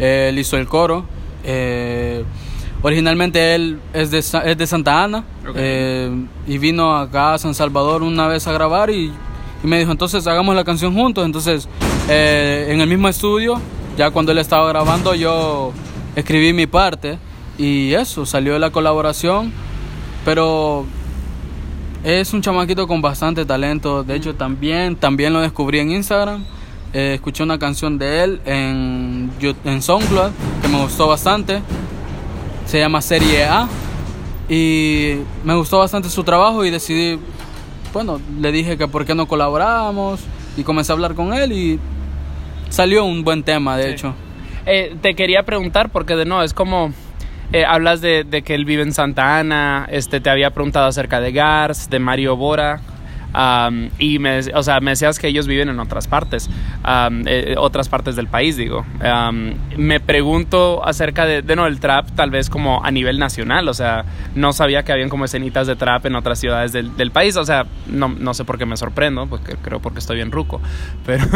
Eh, 0.00 0.26
él 0.30 0.38
hizo 0.40 0.56
el 0.56 0.66
coro. 0.66 1.06
Eh, 1.44 2.24
originalmente 2.82 3.54
él 3.54 3.78
es 3.92 4.10
de, 4.10 4.18
es 4.18 4.58
de 4.58 4.66
Santa 4.66 5.04
Ana 5.04 5.22
eh, 5.54 6.10
y 6.48 6.58
vino 6.58 6.96
acá 6.96 7.34
a 7.34 7.38
San 7.38 7.54
Salvador 7.54 8.02
una 8.02 8.26
vez 8.26 8.48
a 8.48 8.52
grabar 8.52 8.90
y, 8.90 9.12
y 9.62 9.66
me 9.66 9.78
dijo, 9.78 9.92
entonces 9.92 10.26
hagamos 10.26 10.56
la 10.56 10.64
canción 10.64 10.92
juntos. 10.92 11.24
Entonces, 11.24 11.68
eh, 12.08 12.68
en 12.70 12.80
el 12.80 12.88
mismo 12.88 13.08
estudio, 13.08 13.60
ya 13.96 14.10
cuando 14.10 14.32
él 14.32 14.38
estaba 14.38 14.68
grabando, 14.68 15.14
yo 15.14 15.72
escribí 16.14 16.52
mi 16.52 16.66
parte 16.66 17.18
y 17.58 17.94
eso, 17.94 18.26
salió 18.26 18.58
la 18.58 18.70
colaboración. 18.70 19.52
Pero 20.24 20.84
es 22.04 22.32
un 22.32 22.42
chamaquito 22.42 22.86
con 22.86 23.00
bastante 23.00 23.44
talento. 23.44 24.04
De 24.04 24.16
hecho, 24.16 24.34
también, 24.34 24.96
también 24.96 25.32
lo 25.32 25.40
descubrí 25.40 25.78
en 25.78 25.90
Instagram. 25.90 26.44
Eh, 26.92 27.14
escuché 27.14 27.42
una 27.42 27.58
canción 27.58 27.98
de 27.98 28.24
él 28.24 28.40
en, 28.44 29.30
en 29.64 29.82
SoundCloud 29.82 30.30
que 30.62 30.68
me 30.68 30.82
gustó 30.82 31.08
bastante. 31.08 31.62
Se 32.66 32.78
llama 32.78 33.00
Serie 33.00 33.44
A. 33.44 33.68
Y 34.48 35.16
me 35.44 35.54
gustó 35.54 35.78
bastante 35.78 36.08
su 36.08 36.22
trabajo 36.22 36.64
y 36.64 36.70
decidí, 36.70 37.18
bueno, 37.92 38.20
le 38.40 38.52
dije 38.52 38.78
que 38.78 38.86
por 38.86 39.04
qué 39.04 39.14
no 39.14 39.26
colaborábamos. 39.26 40.20
Y 40.56 40.62
comencé 40.62 40.92
a 40.92 40.94
hablar 40.94 41.14
con 41.14 41.34
él 41.34 41.52
y 41.52 41.80
salió 42.68 43.04
un 43.04 43.22
buen 43.24 43.42
tema, 43.42 43.76
de 43.76 43.84
Sí. 43.84 43.90
hecho. 43.90 44.14
Eh, 44.66 44.96
te 45.00 45.14
quería 45.14 45.44
preguntar, 45.44 45.90
porque 45.90 46.16
de 46.16 46.24
no, 46.24 46.42
es 46.42 46.52
como. 46.54 46.92
eh, 47.52 47.64
hablas 47.64 48.00
de, 48.00 48.24
de 48.24 48.42
que 48.42 48.54
él 48.56 48.64
vive 48.64 48.82
en 48.82 48.92
Santa 48.92 49.38
Ana. 49.38 49.86
Este, 49.90 50.20
te 50.20 50.28
había 50.30 50.50
preguntado 50.50 50.86
acerca 50.86 51.20
de 51.20 51.30
Gars, 51.32 51.88
de 51.88 51.98
Mario 52.00 52.36
Bora. 52.36 52.80
Y 53.98 54.18
me, 54.18 54.38
o 54.54 54.62
sea, 54.62 54.80
me 54.80 54.92
decías 54.92 55.18
que 55.18 55.28
ellos 55.28 55.46
viven 55.46 55.68
en 55.68 55.78
otras 55.78 56.08
partes, 56.08 56.48
am, 56.82 57.24
eh, 57.26 57.54
otras 57.58 57.88
partes 57.88 58.16
del 58.16 58.28
país, 58.28 58.56
digo. 58.56 58.84
Me 59.76 60.00
pregunto 60.00 60.82
acerca 60.86 61.26
de, 61.26 61.42
de 61.42 61.54
no, 61.56 61.66
el 61.66 61.78
trap, 61.80 62.10
tal 62.14 62.30
vez 62.30 62.48
como 62.48 62.82
a 62.84 62.90
nivel 62.90 63.18
nacional. 63.18 63.68
O 63.68 63.74
sea, 63.74 64.04
no 64.34 64.52
sabía 64.52 64.84
que 64.84 64.92
habían 64.92 65.08
como 65.10 65.24
escenitas 65.26 65.66
de 65.66 65.76
trap 65.76 66.06
en 66.06 66.14
otras 66.16 66.38
ciudades 66.38 66.72
del, 66.72 66.96
del 66.96 67.10
país. 67.10 67.36
O 67.36 67.44
sea, 67.44 67.66
no, 67.86 68.08
no 68.08 68.32
sé 68.32 68.44
por 68.44 68.56
qué 68.58 68.64
me 68.66 68.76
sorprendo, 68.76 69.26
porque 69.26 69.56
creo 69.62 69.80
porque 69.80 69.98
estoy 69.98 70.16
bien 70.16 70.32
ruco. 70.32 70.60
Pero, 71.06 71.26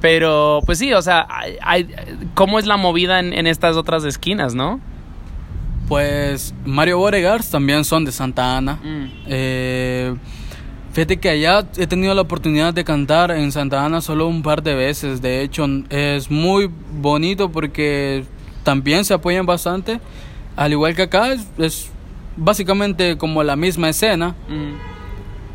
pero 0.00 0.60
pues 0.66 0.78
sí, 0.78 0.92
o 0.92 1.00
sea, 1.02 1.26
hay- 1.62 1.88
¿cómo 2.34 2.58
es 2.58 2.66
la 2.66 2.76
movida 2.76 3.20
en, 3.20 3.32
en 3.32 3.46
estas 3.46 3.76
otras 3.76 4.04
esquinas, 4.04 4.54
no? 4.54 4.80
Pues 5.88 6.54
Mario 6.66 6.98
Boregars 6.98 7.50
también 7.50 7.84
son 7.84 8.04
de 8.04 8.12
Santa 8.12 8.58
Ana. 8.58 8.78
Eh, 9.26 10.14
fíjate 10.92 11.18
que 11.18 11.28
allá 11.30 11.64
he 11.76 11.86
tenido 11.86 12.14
la 12.14 12.22
oportunidad 12.22 12.74
de 12.74 12.84
cantar 12.84 13.30
en 13.30 13.52
Santa 13.52 13.84
Ana 13.84 14.00
solo 14.00 14.26
un 14.28 14.42
par 14.42 14.62
de 14.62 14.74
veces. 14.74 15.20
De 15.22 15.42
hecho, 15.42 15.66
es 15.90 16.30
muy 16.30 16.70
bonito 16.92 17.50
porque 17.50 18.24
también 18.64 19.04
se 19.04 19.14
apoyan 19.14 19.46
bastante. 19.46 20.00
Al 20.56 20.72
igual 20.72 20.94
que 20.94 21.02
acá, 21.02 21.32
es, 21.32 21.46
es 21.58 21.90
básicamente 22.36 23.16
como 23.16 23.42
la 23.42 23.56
misma 23.56 23.88
escena. 23.88 24.34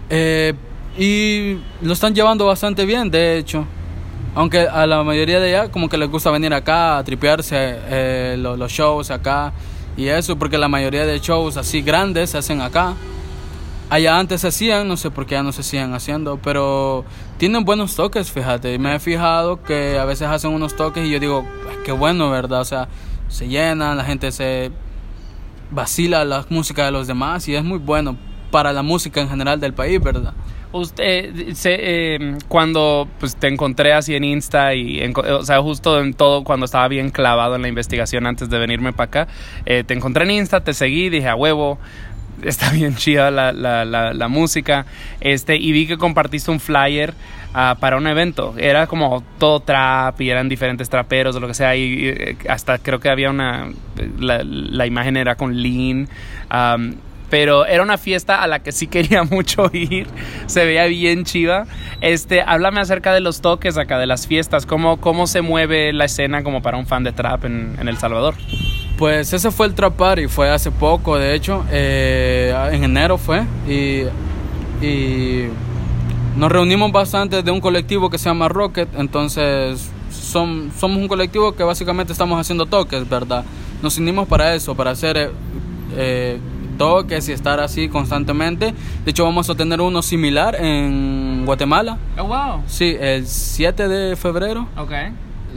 Eh, 0.10 0.54
y 0.98 1.58
lo 1.82 1.94
están 1.94 2.14
llevando 2.14 2.46
bastante 2.46 2.86
bien, 2.86 3.10
de 3.10 3.38
hecho. 3.38 3.66
Aunque 4.36 4.62
a 4.62 4.86
la 4.88 5.04
mayoría 5.04 5.40
de 5.40 5.56
allá 5.56 5.72
como 5.72 5.90
que 5.90 5.98
les 5.98 6.10
gusta 6.10 6.32
venir 6.32 6.54
acá 6.54 6.98
a 6.98 7.04
tripearse 7.04 7.56
eh, 7.60 8.36
lo- 8.40 8.58
los 8.58 8.72
shows 8.72 9.12
acá 9.12 9.54
y 9.96 10.08
eso, 10.08 10.38
porque 10.38 10.58
la 10.58 10.68
mayoría 10.68 11.06
de 11.06 11.20
shows 11.20 11.56
así 11.58 11.82
grandes 11.84 12.32
se 12.32 12.38
hacen 12.40 12.62
acá. 12.62 12.94
Allá 13.94 14.18
antes 14.18 14.42
se 14.42 14.48
hacían, 14.48 14.88
no 14.88 14.98
sé 14.98 15.12
por 15.12 15.28
qué 15.28 15.36
ya 15.36 15.44
no 15.44 15.52
se 15.52 15.62
siguen 15.62 15.94
haciendo, 15.94 16.40
pero 16.42 17.06
tienen 17.38 17.64
buenos 17.64 17.96
toques, 17.96 18.32
fíjate. 18.32 18.80
Me 18.80 18.96
he 18.96 19.00
fijado 19.00 19.62
que 19.62 20.00
a 20.00 20.06
veces 20.06 20.28
hacen 20.30 20.50
unos 20.50 20.76
toques 20.76 21.06
y 21.06 21.12
yo 21.12 21.20
digo, 21.20 21.46
"Ay, 21.70 21.78
qué 21.86 21.92
bueno, 21.92 22.32
¿verdad? 22.32 22.62
O 22.62 22.66
sea, 22.66 22.88
se 23.28 23.48
llenan, 23.48 23.96
la 23.96 24.04
gente 24.04 24.32
se 24.32 24.72
vacila 25.70 26.26
la 26.26 26.44
música 26.50 26.86
de 26.86 26.92
los 26.92 27.06
demás 27.06 27.48
y 27.48 27.54
es 27.54 27.64
muy 27.64 27.78
bueno 27.78 28.18
para 28.50 28.74
la 28.74 28.82
música 28.82 29.22
en 29.22 29.30
general 29.30 29.60
del 29.60 29.76
país, 29.76 30.02
¿verdad? 30.02 30.34
Usted, 30.72 31.54
eh, 31.66 32.38
cuando 32.48 33.08
pues, 33.20 33.36
te 33.36 33.48
encontré 33.48 33.94
así 33.94 34.16
en 34.16 34.24
Insta 34.24 34.74
y, 34.74 35.04
o 35.16 35.46
sea, 35.46 35.62
justo 35.62 36.00
en 36.00 36.16
todo, 36.16 36.44
cuando 36.44 36.66
estaba 36.66 36.88
bien 36.88 37.12
clavado 37.12 37.56
en 37.56 37.62
la 37.62 37.68
investigación 37.68 38.26
antes 38.26 38.50
de 38.50 38.58
venirme 38.58 38.92
para 38.92 39.06
acá, 39.06 39.28
eh, 39.68 39.84
te 39.84 39.94
encontré 39.94 40.24
en 40.24 40.32
Insta, 40.32 40.64
te 40.64 40.74
seguí, 40.74 41.10
dije 41.10 41.30
a 41.30 41.36
huevo, 41.36 41.78
está 42.42 42.72
bien 42.72 42.96
chida 42.96 43.32
la, 43.32 43.52
la, 43.52 43.86
la, 43.86 44.28
música, 44.28 44.86
este, 45.22 45.56
y 45.56 45.72
vi 45.72 45.88
que 45.88 45.98
compartiste 45.98 46.52
un 46.52 46.60
flyer 46.60 47.14
ah, 47.54 47.78
para 47.80 47.98
un 47.98 48.08
evento, 48.08 48.56
era 48.58 48.88
como 48.88 49.24
todo 49.38 49.60
trap 49.60 50.20
y 50.22 50.30
eran 50.30 50.50
diferentes 50.50 50.90
traperos 50.90 51.36
o 51.36 51.40
lo 51.40 51.48
que 51.48 51.54
sea, 51.54 51.76
y, 51.76 52.08
eh, 52.08 52.38
hasta 52.50 52.78
creo 52.78 53.00
que 53.00 53.10
había 53.10 53.30
una, 53.30 53.70
la, 54.20 54.86
imagen 54.86 55.18
era 55.18 55.36
con 55.36 55.62
Lean, 55.62 56.08
am, 56.50 56.96
pero 57.30 57.66
era 57.66 57.82
una 57.82 57.98
fiesta 57.98 58.44
a 58.44 58.48
la 58.48 58.60
que 58.60 58.72
sí 58.72 58.86
quería 58.86 59.24
mucho 59.30 59.72
ir. 59.74 60.06
Se 60.46 60.66
veía 60.66 60.86
bien 60.86 61.24
chiva. 61.26 61.66
Este, 62.00 62.44
háblame 62.44 62.80
acerca 62.80 63.12
de 63.12 63.22
los 63.22 63.42
toques 63.42 63.76
acá, 63.76 63.98
de 63.98 64.06
las 64.06 64.28
fiestas. 64.28 64.68
¿Cómo, 64.68 64.98
cómo 64.98 65.26
se 65.26 65.42
mueve 65.42 65.94
la 65.94 66.06
escena 66.06 66.44
como 66.44 66.62
para 66.62 66.78
un 66.78 66.86
fan 66.86 67.04
de 67.04 67.12
trap 67.12 67.46
en 67.46 67.88
El 67.88 67.98
Salvador? 67.98 68.36
Pues 69.04 69.34
ese 69.34 69.52
fue 69.52 69.66
el 69.66 69.74
Trap 69.74 69.96
Party, 69.98 70.28
fue 70.30 70.50
hace 70.50 70.72
poco, 70.72 71.18
de 71.18 71.36
hecho, 71.36 71.66
eh, 71.70 72.56
en 72.72 72.86
enero 72.86 73.18
fue, 73.18 73.44
y, 73.68 74.04
y 74.82 75.50
nos 76.38 76.50
reunimos 76.50 76.90
bastante 76.94 77.44
de 77.44 77.52
un 77.52 77.60
colectivo 77.60 78.10
que 78.10 78.18
se 78.18 78.30
llama 78.30 78.48
Rocket, 78.48 78.88
entonces 78.98 79.92
son, 80.10 80.72
somos 80.80 81.00
un 81.00 81.10
colectivo 81.10 81.52
que 81.54 81.64
básicamente 81.64 82.14
estamos 82.14 82.40
haciendo 82.40 82.66
toques, 82.66 83.10
¿verdad? 83.10 83.44
Nos 83.82 83.98
unimos 83.98 84.26
para 84.26 84.56
eso, 84.56 84.74
para 84.74 84.92
hacer 84.92 85.18
eh, 85.18 85.32
eh, 85.98 86.38
toques 86.78 87.28
y 87.28 87.34
estar 87.34 87.60
así 87.60 87.90
constantemente. 87.90 88.74
De 89.04 89.12
hecho, 89.12 89.26
vamos 89.26 89.50
a 89.50 89.56
tener 89.56 89.82
uno 89.82 90.02
similar 90.02 90.56
en 90.56 91.44
Guatemala, 91.46 91.98
Oh, 92.18 92.24
wow. 92.24 92.62
sí, 92.68 92.96
el 92.98 93.28
7 93.28 93.90
de 93.90 94.16
febrero 94.16 94.70
Ok. 94.78 94.94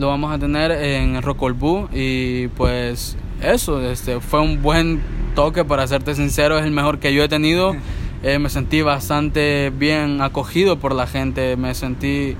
lo 0.01 0.09
vamos 0.09 0.33
a 0.35 0.39
tener 0.41 0.73
en 0.73 1.23
Rocolbú 1.23 1.89
y 1.93 2.49
pues 2.49 3.17
eso, 3.43 3.81
este 3.83 4.21
fue 4.21 4.41
un 4.41 4.63
buen 4.63 5.01
toque 5.35 5.65
para 5.65 5.87
serte 5.87 6.15
sincero, 6.15 6.59
es 6.59 6.65
el 6.65 6.71
mejor 6.71 6.99
que 6.99 7.13
yo 7.15 7.23
he 7.23 7.29
tenido. 7.29 7.75
Eh, 8.23 8.39
me 8.41 8.49
sentí 8.49 8.81
bastante 8.81 9.71
bien 9.79 10.21
acogido 10.23 10.79
por 10.79 10.95
la 10.95 11.07
gente, 11.07 11.55
me 11.57 11.75
sentí 11.75 12.35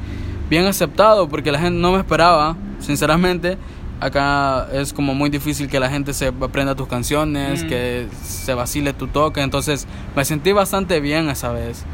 bien 0.49 0.65
aceptado 0.65 1.29
porque 1.29 1.53
la 1.53 1.61
gente 1.61 1.79
no 1.79 1.93
me 1.93 1.99
esperaba, 1.99 2.57
sinceramente. 2.81 3.57
Acá 4.01 4.69
es 4.73 4.93
como 4.95 5.15
muy 5.15 5.29
difícil 5.31 5.69
que 5.69 5.79
la 5.79 5.89
gente 5.91 6.13
se 6.15 6.29
aprenda 6.29 6.75
tus 6.75 6.89
canciones, 6.89 7.63
Mm. 7.63 7.69
que 7.69 8.09
se 8.25 8.55
vacile 8.55 8.95
tu 8.95 9.07
toque, 9.07 9.43
entonces 9.43 9.87
me 10.17 10.25
sentí 10.25 10.51
bastante 10.53 10.99
bien 10.99 11.29
esa 11.29 11.53
vez. 11.53 11.85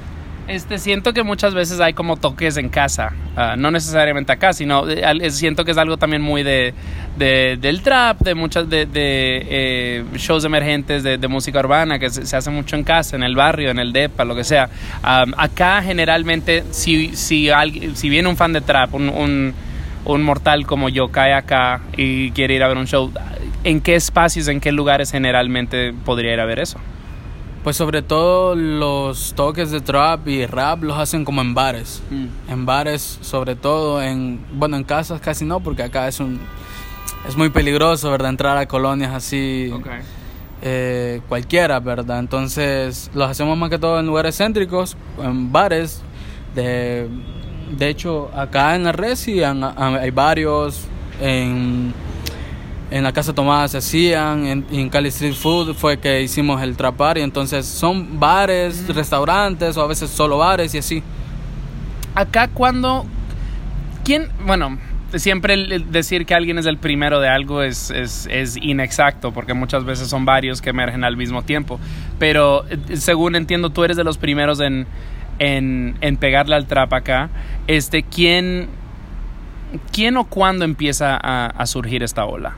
Este, 0.53 0.77
siento 0.77 1.15
que 1.15 1.23
muchas 1.23 1.55
veces 1.55 1.81
hay 1.81 1.95
como 1.95 2.19
toques 2.19 2.59
en 2.59 2.69
casa, 2.69 3.15
ah, 3.37 3.55
no 3.57 3.71
necesariamente 3.71 4.33
acá, 4.33 4.53
sino 4.53 4.87
eh, 4.87 5.31
siento 5.31 5.65
que 5.65 5.71
es 5.71 5.79
algo 5.79 5.97
también 5.97 6.21
muy 6.21 6.43
de, 6.43 6.75
de- 7.17 7.57
del 7.59 7.81
trap, 7.81 8.21
de 8.21 8.35
muchas 8.35 8.69
de, 8.69 8.87
eh, 8.93 10.05
shows 10.17 10.45
emergentes 10.45 11.03
de, 11.05 11.17
música 11.29 11.59
urbana 11.61 11.99
que 11.99 12.11
se, 12.11 12.27
se 12.27 12.37
hace 12.37 12.51
mucho 12.51 12.77
en 12.77 12.85
casa, 12.85 13.17
en 13.17 13.23
el 13.23 13.35
barrio, 13.35 13.71
en 13.71 13.79
el 13.79 13.95
depa, 13.95 14.27
lo 14.27 14.35
que 14.37 14.45
sea. 14.45 14.69
Am, 15.03 15.33
acá 15.39 15.81
generalmente 15.83 16.65
si 16.71 17.17
si 17.17 17.49
alguien, 17.49 17.97
si 17.97 18.11
viene 18.11 18.29
un 18.29 18.37
fan 18.37 18.53
de 18.53 18.61
trap, 18.61 18.93
un, 18.93 19.09
un 19.09 19.55
un 20.05 20.23
mortal 20.23 20.67
como 20.67 20.91
yo 20.91 21.09
cae 21.09 21.33
acá 21.33 21.81
y 21.97 22.31
quiere 22.33 22.57
ir 22.57 22.63
a 22.63 22.69
ver 22.69 22.77
un 22.77 22.87
show, 22.87 23.11
¿en 23.65 23.81
qué 23.81 23.95
espacios, 23.95 24.49
en 24.49 24.61
qué 24.61 24.71
lugares 24.71 25.11
generalmente 25.13 25.95
podría 26.05 26.35
ir 26.35 26.41
a 26.41 26.45
ver 26.45 26.59
eso? 26.59 26.79
Pues 27.63 27.77
sobre 27.77 28.03
todo 28.03 28.57
los 28.57 29.35
toques 29.35 29.71
de 29.71 29.81
trap 29.81 30.27
y 30.27 30.47
rap 30.47 30.83
los 30.83 30.99
hacen 30.99 31.25
como 31.25 31.41
en 31.43 31.55
bares. 31.55 32.03
En 32.49 32.67
bares, 32.67 33.19
sobre 33.21 33.55
todo, 33.55 34.03
en 34.03 34.45
bueno, 34.55 34.77
en 34.77 34.83
casas 34.85 35.21
casi 35.21 35.45
no, 35.45 35.61
porque 35.61 35.85
acá 35.85 36.09
es 36.09 36.19
un 36.19 36.41
es 37.29 37.37
muy 37.37 37.51
peligroso, 37.51 38.11
¿verdad? 38.11 38.31
Entrar 38.31 38.57
a 38.57 38.67
colonias 38.67 39.15
así 39.15 39.71
eh, 40.61 41.21
cualquiera, 41.29 41.79
¿verdad? 41.79 42.19
Entonces 42.19 43.11
los 43.15 43.31
hacemos 43.31 43.57
más 43.57 43.71
que 43.71 43.79
todo 43.79 44.01
en 44.01 44.07
lugares 44.07 44.37
céntricos, 44.39 44.97
en 45.23 45.53
bares. 45.53 46.03
De, 46.57 47.09
de 47.79 47.89
hecho, 47.89 48.29
acá 48.35 48.75
en 48.75 48.83
la 48.83 48.93
han- 49.77 49.95
hay 49.97 50.11
varios. 50.11 50.87
En, 51.21 51.95
en 52.93 53.05
la 53.05 53.13
Casa 53.13 53.33
Tomada 53.33 53.67
se 53.69 53.79
hacían, 53.79 54.47
en, 54.47 54.67
en 54.71 54.89
Cali 54.91 55.09
Street 55.09 55.35
Food 55.35 55.75
fue 55.75 55.99
que 55.99 56.23
hicimos 56.23 56.63
el 56.63 56.77
trapar 56.77 57.19
y 57.19 57.23
entonces 57.23 57.67
son 57.67 58.21
bares, 58.21 58.87
restaurantes 58.95 59.77
o 59.77 59.83
a 59.83 59.87
veces 59.87 60.11
solo 60.11 60.39
bares 60.39 60.75
y 60.75 60.79
así. 60.79 61.03
Acá 62.15 62.49
cuando... 62.49 63.07
¿Quién? 64.05 64.29
Bueno, 64.47 64.79
siempre 65.15 65.55
el- 65.55 65.91
decir 65.93 66.27
que 66.27 66.35
alguien 66.35 66.59
es 66.59 66.67
el 66.67 66.77
primero 66.77 67.21
de 67.21 67.29
algo 67.29 67.63
es, 67.63 67.91
es, 67.91 68.29
es 68.31 68.57
inexacto, 68.57 69.33
porque 69.33 69.55
muchas 69.55 69.85
veces 69.85 70.09
son 70.09 70.25
varios 70.25 70.61
que 70.61 70.71
emergen 70.71 71.05
al 71.05 71.17
mismo 71.17 71.43
tiempo. 71.43 71.79
Pero 72.19 72.65
eh, 72.69 72.97
según 72.97 73.37
entiendo, 73.37 73.71
tú 73.71 73.85
eres 73.85 73.97
de 73.97 74.05
los 74.05 74.19
primeros 74.19 74.61
en, 74.61 74.87
en, 75.39 75.97
en 76.01 76.17
pegarle 76.17 76.57
al 76.57 76.67
trap 76.67 76.93
acá. 76.93 77.31
Este, 77.67 78.03
¿quién, 78.03 78.69
¿Quién 79.93 80.17
o 80.17 80.25
cuándo 80.25 80.65
empieza 80.65 81.17
a, 81.17 81.47
a 81.47 81.67
surgir 81.67 82.03
esta 82.03 82.25
ola? 82.25 82.57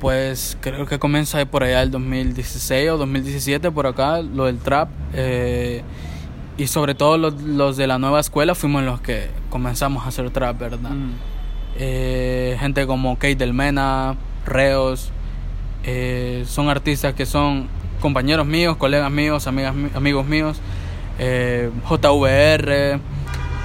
Pues 0.00 0.58
creo 0.60 0.86
que 0.86 0.98
comienza 0.98 1.44
por 1.46 1.62
allá 1.64 1.82
el 1.82 1.90
2016 1.90 2.90
o 2.90 2.96
2017 2.98 3.70
por 3.70 3.86
acá, 3.86 4.20
lo 4.20 4.44
del 4.46 4.58
trap. 4.58 4.88
eh, 5.14 5.82
y 6.56 6.68
sobre 6.68 6.94
todo 6.94 7.18
los, 7.18 7.40
los 7.42 7.76
de 7.76 7.88
la 7.88 7.98
nueva 7.98 8.20
escuela 8.20 8.54
fuimos 8.54 8.84
los 8.84 9.00
que 9.00 9.28
comenzamos 9.50 10.04
a 10.04 10.08
hacer 10.08 10.30
trap, 10.30 10.56
¿verdad? 10.58 10.90
Eh, 11.76 12.56
gente 12.60 12.86
como 12.86 13.16
Kate 13.16 13.34
Del 13.34 13.52
Mena, 13.54 14.14
Reos, 14.46 15.10
eh, 15.82 16.44
son 16.46 16.68
artistas 16.68 17.14
que 17.14 17.26
son 17.26 17.66
compañeros 18.00 18.46
míos, 18.46 18.76
colegas 18.76 19.10
míos, 19.10 19.48
amigas, 19.48 19.74
mi- 19.74 19.90
amigos 19.96 20.26
míos, 20.26 20.58
eh, 21.18 21.70
JVR, 21.90 23.00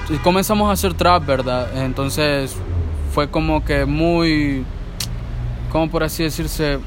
y 0.09 0.17
comenzamos 0.23 0.69
a 0.69 0.73
hacer 0.73 0.95
trap, 0.95 1.27
¿verdad? 1.27 1.67
Entonces 1.85 2.55
fue 3.13 3.29
como 3.29 3.63
que 3.63 3.85
muy, 3.85 4.65
¿cómo 5.69 5.89
por 5.89 6.03
así 6.03 6.23
decirse? 6.23 6.79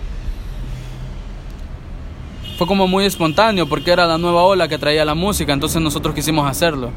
Fue 2.58 2.66
como 2.66 2.86
muy 2.86 3.04
espontáneo 3.06 3.68
porque 3.68 3.90
era 3.92 4.06
la 4.06 4.18
nueva 4.18 4.42
ola 4.42 4.68
que 4.68 4.78
traía 4.78 5.04
la 5.04 5.14
música, 5.14 5.52
entonces 5.52 5.80
nosotros 5.82 6.14
quisimos 6.14 6.48
hacerlo. 6.48 6.90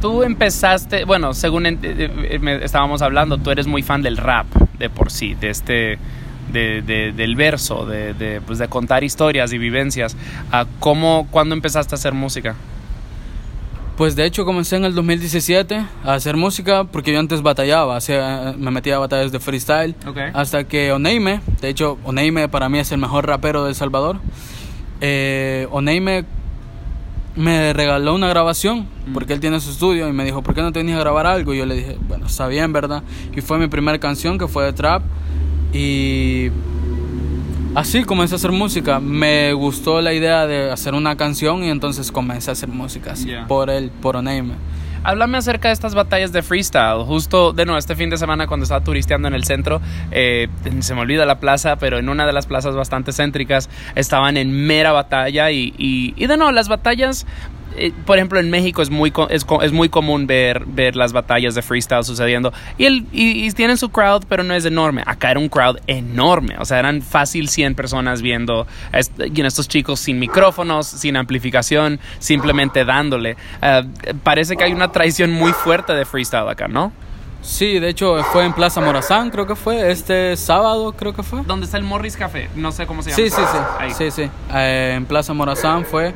Tú 0.00 0.22
empezaste, 0.22 1.04
bueno, 1.04 1.34
según 1.34 1.66
eh, 1.66 1.78
eh, 1.82 2.60
estábamos 2.62 3.02
hablando, 3.02 3.38
tú 3.38 3.50
eres 3.50 3.66
muy 3.66 3.82
fan 3.82 4.02
del 4.02 4.16
rap 4.16 4.46
de 4.78 4.90
por 4.90 5.10
sí, 5.10 5.34
de 5.34 5.50
este, 5.50 5.98
de, 6.52 6.82
de- 6.82 7.12
del 7.12 7.34
verso, 7.34 7.84
de, 7.86 8.14
de, 8.14 8.40
pues, 8.40 8.58
de 8.58 8.68
contar 8.68 9.02
historias 9.04 9.52
y 9.52 9.58
vivencias. 9.58 10.16
Ah, 10.52 10.66
¿Cómo, 10.80 11.26
cuándo 11.30 11.54
empezaste 11.54 11.94
a 11.94 11.96
hacer 11.96 12.14
música? 12.14 12.54
Pues 13.98 14.14
de 14.14 14.24
hecho 14.24 14.44
comencé 14.44 14.76
en 14.76 14.84
el 14.84 14.94
2017 14.94 15.84
a 16.04 16.14
hacer 16.14 16.36
música 16.36 16.84
porque 16.84 17.12
yo 17.12 17.18
antes 17.18 17.42
batallaba, 17.42 17.96
hacía, 17.96 18.54
me 18.56 18.70
metía 18.70 18.94
a 18.94 19.00
batallas 19.00 19.32
de 19.32 19.40
freestyle. 19.40 19.96
Ok. 20.06 20.18
Hasta 20.34 20.62
que 20.68 20.92
Oneime, 20.92 21.40
de 21.60 21.68
hecho 21.68 21.98
Oneime 22.04 22.48
para 22.48 22.68
mí 22.68 22.78
es 22.78 22.92
el 22.92 22.98
mejor 22.98 23.26
rapero 23.26 23.64
de 23.64 23.70
El 23.70 23.74
Salvador. 23.74 24.20
Eh, 25.00 25.66
Oneime 25.72 26.24
me 27.34 27.72
regaló 27.72 28.14
una 28.14 28.28
grabación 28.28 28.86
porque 29.12 29.32
él 29.32 29.40
tiene 29.40 29.58
su 29.58 29.70
estudio 29.70 30.08
y 30.08 30.12
me 30.12 30.24
dijo, 30.24 30.42
¿por 30.42 30.54
qué 30.54 30.62
no 30.62 30.70
te 30.70 30.78
venís 30.78 30.94
a 30.94 31.00
grabar 31.00 31.26
algo? 31.26 31.52
Y 31.52 31.58
yo 31.58 31.66
le 31.66 31.74
dije, 31.74 31.98
bueno, 32.06 32.26
está 32.26 32.46
bien, 32.46 32.72
¿verdad? 32.72 33.02
Y 33.34 33.40
fue 33.40 33.58
mi 33.58 33.66
primera 33.66 33.98
canción 33.98 34.38
que 34.38 34.46
fue 34.46 34.64
de 34.64 34.74
trap 34.74 35.02
y 35.72 36.50
así 37.74 38.04
comencé 38.04 38.34
a 38.34 38.36
hacer 38.36 38.52
música. 38.52 39.00
Me 39.00 39.52
gustó 39.52 40.00
la 40.00 40.12
idea 40.12 40.46
de 40.46 40.70
hacer 40.70 40.94
una 40.94 41.16
canción 41.16 41.62
y 41.64 41.70
entonces 41.70 42.10
comencé 42.12 42.50
a 42.50 42.52
hacer 42.52 42.68
música 42.68 43.12
así, 43.12 43.26
Yeah. 43.28 43.46
por 43.46 43.70
él, 43.70 43.90
por 44.00 44.16
Oneime. 44.16 44.54
Háblame 45.04 45.38
acerca 45.38 45.68
de 45.68 45.74
estas 45.74 45.94
batallas 45.94 46.32
de 46.32 46.42
freestyle. 46.42 47.04
Justo, 47.06 47.52
de 47.52 47.64
nuevo, 47.64 47.78
este 47.78 47.94
fin 47.94 48.10
de 48.10 48.18
semana 48.18 48.46
cuando 48.48 48.64
estaba 48.64 48.82
turisteando 48.82 49.28
en 49.28 49.34
el 49.34 49.44
centro, 49.44 49.80
eh, 50.10 50.48
se 50.80 50.94
me 50.94 51.00
olvida 51.02 51.24
la 51.24 51.38
plaza, 51.38 51.76
pero 51.76 51.98
en 51.98 52.08
una 52.08 52.26
de 52.26 52.32
las 52.32 52.46
plazas 52.46 52.74
bastante 52.74 53.12
céntricas 53.12 53.70
estaban 53.94 54.36
en 54.36 54.50
mera 54.66 54.90
batalla 54.90 55.50
y, 55.52 55.72
y, 55.78 56.14
y 56.16 56.26
de 56.26 56.36
nuevo, 56.36 56.52
las 56.52 56.68
batallas... 56.68 57.26
eh, 57.86 57.92
por 58.06 58.16
ejemplo, 58.18 58.38
en 58.40 58.50
México 58.50 58.82
es 58.82 58.90
muy, 58.90 59.12
es, 59.30 59.46
es 59.62 59.72
muy 59.72 59.88
común 59.88 60.26
ver, 60.26 60.64
ver 60.66 60.96
las 60.96 61.12
batallas 61.12 61.54
de 61.54 61.62
freestyle 61.62 62.04
sucediendo. 62.04 62.52
Y, 62.76 62.84
el, 62.86 63.06
y, 63.12 63.46
y 63.46 63.50
tienen 63.52 63.76
su 63.78 63.88
crowd, 63.90 64.24
pero 64.28 64.42
no 64.42 64.54
es 64.54 64.64
enorme. 64.64 65.02
Acá 65.06 65.30
era 65.30 65.40
un 65.40 65.48
crowd 65.48 65.78
enorme. 65.86 66.56
O 66.58 66.64
sea, 66.64 66.78
eran 66.78 67.02
fácil 67.02 67.48
100 67.48 67.74
personas 67.74 68.22
viendo 68.22 68.66
a 68.92 68.98
est- 68.98 69.18
you 69.18 69.34
know, 69.34 69.46
estos 69.46 69.68
chicos 69.68 70.00
sin 70.00 70.18
micrófonos, 70.18 70.86
sin 70.86 71.16
amplificación, 71.16 72.00
simplemente 72.18 72.84
dándole. 72.84 73.36
Ah, 73.62 73.82
parece 74.22 74.56
que 74.56 74.64
hay 74.64 74.72
una 74.72 74.92
traición 74.92 75.30
muy 75.30 75.52
fuerte 75.52 75.92
de 75.94 76.04
freestyle 76.04 76.48
acá, 76.48 76.68
¿no? 76.68 76.92
Sí, 77.40 77.78
de 77.78 77.88
hecho 77.88 78.22
fue 78.32 78.44
en 78.44 78.52
Plaza 78.52 78.80
Morazán, 78.80 79.30
creo 79.30 79.46
que 79.46 79.54
fue, 79.54 79.92
este 79.92 80.36
sábado 80.36 80.92
creo 80.92 81.14
que 81.14 81.22
fue. 81.22 81.42
¿Dónde 81.46 81.66
está 81.66 81.78
el 81.78 81.84
Morris 81.84 82.16
Café? 82.16 82.48
No 82.56 82.72
sé 82.72 82.84
cómo 82.86 83.00
se 83.00 83.10
llama. 83.10 83.16
Sí, 83.22 83.30
sí, 83.30 83.42
sí. 83.50 83.58
Ahí. 83.78 83.90
Sí, 83.92 84.10
sí. 84.10 84.30
Eh, 84.52 84.94
en 84.96 85.06
Plaza 85.06 85.32
Morazán 85.34 85.84
fue. 85.84 86.14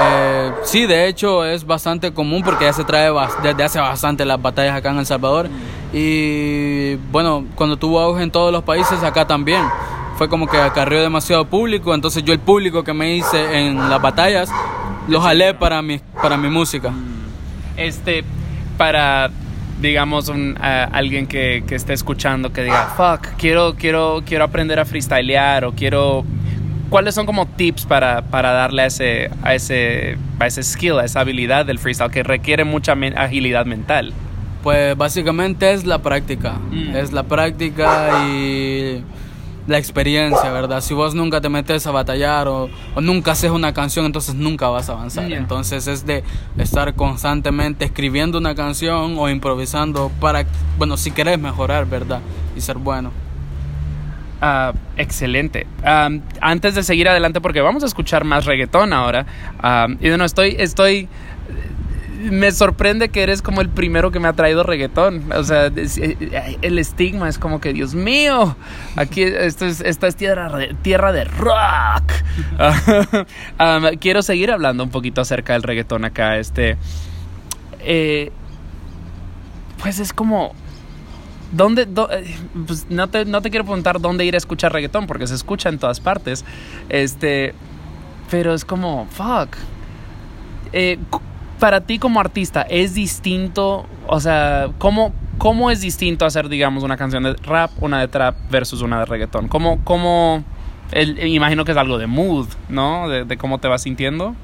Eh, 0.00 0.52
sí, 0.64 0.86
de 0.86 1.06
hecho 1.08 1.44
es 1.44 1.66
bastante 1.66 2.12
común 2.12 2.42
porque 2.42 2.64
ya 2.64 2.72
se 2.72 2.84
trae 2.84 3.10
desde 3.42 3.62
hace 3.62 3.78
bastante 3.78 4.24
las 4.24 4.40
batallas 4.40 4.76
acá 4.76 4.90
en 4.90 4.98
El 4.98 5.06
Salvador. 5.06 5.48
Y 5.92 6.94
bueno, 7.10 7.44
cuando 7.54 7.76
tuvo 7.76 8.00
auge 8.00 8.22
en 8.22 8.30
todos 8.30 8.52
los 8.52 8.62
países, 8.62 9.02
acá 9.02 9.26
también. 9.26 9.62
Fue 10.16 10.28
como 10.28 10.46
que 10.46 10.58
acarreó 10.58 11.02
demasiado 11.02 11.46
público, 11.46 11.94
entonces 11.94 12.22
yo 12.22 12.32
el 12.32 12.38
público 12.38 12.84
que 12.84 12.92
me 12.92 13.16
hice 13.16 13.58
en 13.58 13.88
las 13.90 14.00
batallas 14.00 14.50
lo 15.08 15.20
jalé 15.20 15.54
para 15.54 15.82
mi, 15.82 15.98
para 16.20 16.36
mi 16.36 16.48
música. 16.48 16.92
Este, 17.76 18.22
para, 18.76 19.30
digamos, 19.80 20.28
un, 20.28 20.56
alguien 20.60 21.26
que, 21.26 21.64
que 21.66 21.74
esté 21.74 21.92
escuchando 21.92 22.52
que 22.52 22.62
diga, 22.62 22.94
fuck, 22.96 23.36
quiero, 23.36 23.74
quiero, 23.74 24.22
quiero 24.24 24.44
aprender 24.44 24.78
a 24.78 24.84
freestylear 24.84 25.64
o 25.64 25.72
quiero... 25.72 26.24
¿Cuáles 26.92 27.14
son 27.14 27.24
como 27.24 27.46
tips 27.46 27.86
para, 27.86 28.20
para 28.20 28.52
darle 28.52 28.82
a 28.82 28.86
ese, 28.86 29.30
a, 29.42 29.54
ese, 29.54 30.18
a 30.38 30.46
ese 30.46 30.62
skill, 30.62 30.98
a 30.98 31.06
esa 31.06 31.20
habilidad 31.20 31.64
del 31.64 31.78
freestyle 31.78 32.10
que 32.10 32.22
requiere 32.22 32.64
mucha 32.64 32.94
men- 32.94 33.16
agilidad 33.16 33.64
mental? 33.64 34.12
Pues 34.62 34.94
básicamente 34.94 35.72
es 35.72 35.86
la 35.86 36.02
práctica. 36.02 36.52
Mm. 36.70 36.94
Es 36.94 37.10
la 37.12 37.22
práctica 37.22 38.26
y 38.28 39.02
la 39.66 39.78
experiencia, 39.78 40.50
¿verdad? 40.52 40.82
Si 40.82 40.92
vos 40.92 41.14
nunca 41.14 41.40
te 41.40 41.48
metes 41.48 41.86
a 41.86 41.92
batallar 41.92 42.46
o, 42.48 42.68
o 42.94 43.00
nunca 43.00 43.32
haces 43.32 43.50
una 43.50 43.72
canción, 43.72 44.04
entonces 44.04 44.34
nunca 44.34 44.68
vas 44.68 44.90
a 44.90 44.92
avanzar. 44.92 45.32
Entonces 45.32 45.86
es 45.86 46.04
de 46.04 46.22
estar 46.58 46.92
constantemente 46.94 47.86
escribiendo 47.86 48.36
una 48.36 48.54
canción 48.54 49.16
o 49.18 49.30
improvisando 49.30 50.10
para, 50.20 50.44
bueno, 50.76 50.98
si 50.98 51.10
querés 51.10 51.38
mejorar, 51.38 51.86
¿verdad? 51.86 52.20
Y 52.54 52.60
ser 52.60 52.76
bueno. 52.76 53.12
Ah, 54.44 54.72
excelente. 54.96 55.68
Antes 56.40 56.74
de 56.74 56.82
seguir 56.82 57.08
adelante, 57.08 57.40
porque 57.40 57.60
vamos 57.60 57.84
a 57.84 57.86
escuchar 57.86 58.24
más 58.24 58.44
reggaetón 58.44 58.92
ahora. 58.92 59.24
y 60.00 60.08
bueno, 60.08 60.24
estoy, 60.24 60.56
estoy. 60.58 61.08
Me 62.30 62.52
sorprende 62.52 63.08
que 63.08 63.22
eres 63.24 63.42
como 63.42 63.60
el 63.60 63.68
primero 63.68 64.12
que 64.12 64.20
me 64.20 64.28
ha 64.28 64.32
traído 64.32 64.62
reggaetón. 64.62 65.32
O 65.32 65.42
sea, 65.44 65.66
es- 65.74 65.98
eh, 65.98 66.16
el 66.62 66.78
estigma 66.78 67.28
es 67.28 67.36
como 67.38 67.60
que, 67.60 67.72
Dios 67.72 67.94
mío, 67.96 68.56
aquí 68.96 69.22
esto 69.22 69.66
es, 69.66 69.80
esta 69.80 70.06
es 70.06 70.14
tierra, 70.16 70.48
tierra 70.82 71.10
de 71.12 71.24
rock. 71.24 72.12
Quiero 74.00 74.22
seguir 74.22 74.50
hablando 74.50 74.84
un 74.84 74.90
poquito 74.90 75.20
acerca 75.20 75.52
del 75.54 75.62
reggaetón 75.62 76.04
acá. 76.04 76.38
Este. 76.38 76.76
eh, 77.80 78.30
pues 79.80 79.98
es 79.98 80.12
como. 80.12 80.54
¿Dónde? 81.52 81.86
do- 81.86 82.10
eh, 82.10 82.24
pues 82.66 82.86
no 82.90 83.08
te, 83.08 83.24
no 83.24 83.40
te 83.42 83.50
quiero 83.50 83.64
preguntar 83.64 84.00
dónde 84.00 84.24
ir 84.24 84.34
a 84.34 84.38
escuchar 84.38 84.72
reggaetón, 84.72 85.06
porque 85.06 85.26
se 85.26 85.34
escucha 85.34 85.68
en 85.68 85.78
todas 85.78 86.00
partes. 86.00 86.44
Este. 86.88 87.54
Pero 88.30 88.54
es 88.54 88.64
como, 88.64 89.06
fuck. 89.10 89.56
Eh, 90.72 90.98
para 91.60 91.82
ti 91.82 91.98
como 91.98 92.18
artista, 92.18 92.62
¿es 92.62 92.94
distinto? 92.94 93.86
O 94.08 94.18
sea, 94.20 94.70
¿cómo, 94.78 95.12
¿cómo 95.38 95.70
es 95.70 95.80
distinto 95.82 96.24
hacer, 96.24 96.48
digamos, 96.48 96.82
una 96.82 96.96
canción 96.96 97.22
de 97.22 97.34
rap, 97.34 97.70
una 97.80 98.00
de 98.00 98.08
trap 98.08 98.34
versus 98.50 98.80
una 98.82 98.98
de 99.00 99.04
reggaetón? 99.04 99.48
¿Cómo, 99.48 99.80
cómo 99.84 100.42
el- 100.92 101.18
eh, 101.18 101.28
imagino 101.28 101.64
que 101.64 101.72
es 101.72 101.78
algo 101.78 101.98
de 101.98 102.06
mood, 102.06 102.46
¿no? 102.68 103.08
De 103.08 103.36
cómo 103.36 103.58
te 103.58 103.68
vas 103.68 103.82
sintiendo. 103.82 104.34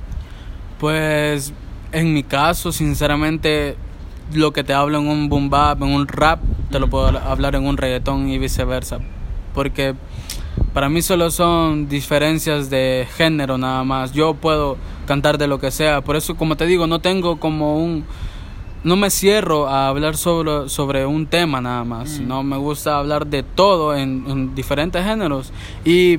Pues 0.79 1.53
en 1.93 2.13
mi 2.15 2.23
caso, 2.23 2.71
sinceramente, 2.71 3.77
lo 4.33 4.53
que 4.53 4.65
te 4.65 4.73
hablo 4.73 4.99
en 4.99 5.09
un 5.09 5.29
boom 5.29 5.51
bap, 5.51 5.83
en 5.83 5.89
un 5.89 6.07
rap, 6.09 6.41
te 6.71 6.79
lo 6.79 6.89
puedo 6.89 7.07
hablar 7.07 7.55
en 7.55 7.67
un 7.67 7.77
reggaetón 7.77 8.29
y 8.29 8.39
viceversa. 8.39 8.99
Porque 9.55 9.95
Para 10.73 10.89
mí 10.89 11.03
solo 11.03 11.31
son 11.31 11.89
diferencias 11.89 12.71
de 12.71 13.07
género 13.17 13.59
nada 13.59 13.85
más. 13.85 14.13
Yo 14.13 14.35
puedo 14.35 14.77
cantar 15.07 15.39
de 15.39 15.47
lo 15.47 15.59
que 15.59 15.71
sea. 15.71 16.03
Por 16.03 16.17
eso, 16.17 16.37
como 16.37 16.57
te 16.57 16.67
digo, 16.67 16.87
no 16.87 17.01
tengo 17.01 17.41
como 17.41 17.79
un... 17.79 18.05
No 18.85 18.95
me 18.95 19.11
cierro 19.11 19.67
a 19.67 19.89
hablar 19.89 20.17
sobre, 20.17 20.69
sobre 20.69 21.05
un 21.05 21.27
tema 21.27 21.61
nada 21.61 21.83
más. 21.85 22.21
No 22.21 22.43
me 22.45 22.57
gusta 22.57 22.99
hablar 22.99 23.27
de 23.27 23.43
todo 23.43 23.97
en, 23.97 24.25
en 24.29 24.55
diferentes 24.55 25.05
géneros. 25.05 25.53
Y 25.85 26.19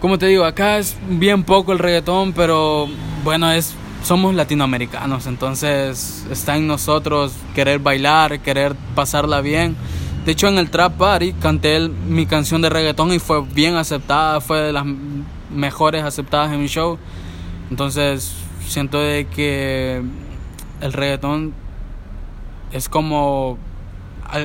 como 0.00 0.18
te 0.18 0.26
digo, 0.26 0.44
acá 0.44 0.78
es 0.78 0.96
bien 1.08 1.42
poco 1.42 1.72
el 1.72 1.78
reggaetón, 1.78 2.32
pero 2.32 2.86
bueno, 3.24 3.50
es 3.50 3.74
somos 4.02 4.34
latinoamericanos, 4.34 5.26
entonces 5.26 6.26
está 6.30 6.56
en 6.56 6.66
nosotros 6.66 7.32
querer 7.54 7.78
bailar, 7.78 8.40
querer 8.40 8.74
pasarla 8.94 9.40
bien. 9.40 9.76
De 10.24 10.32
hecho, 10.32 10.48
en 10.48 10.58
el 10.58 10.70
Trap 10.70 10.96
Party 10.96 11.32
canté 11.34 11.76
el- 11.76 11.90
mi 11.90 12.26
canción 12.26 12.60
de 12.62 12.68
reggaetón 12.68 13.12
y 13.12 13.18
fue 13.18 13.42
bien 13.42 13.76
aceptada, 13.76 14.40
fue 14.40 14.60
de 14.60 14.72
las 14.72 14.84
mejores 15.50 16.04
aceptadas 16.04 16.52
en 16.52 16.60
mi 16.60 16.68
show. 16.68 16.98
Entonces, 17.70 18.34
siento 18.66 18.98
que 18.98 20.02
el 20.80 20.92
reggaetón 20.92 21.52
es 22.72 22.88
como 22.88 23.58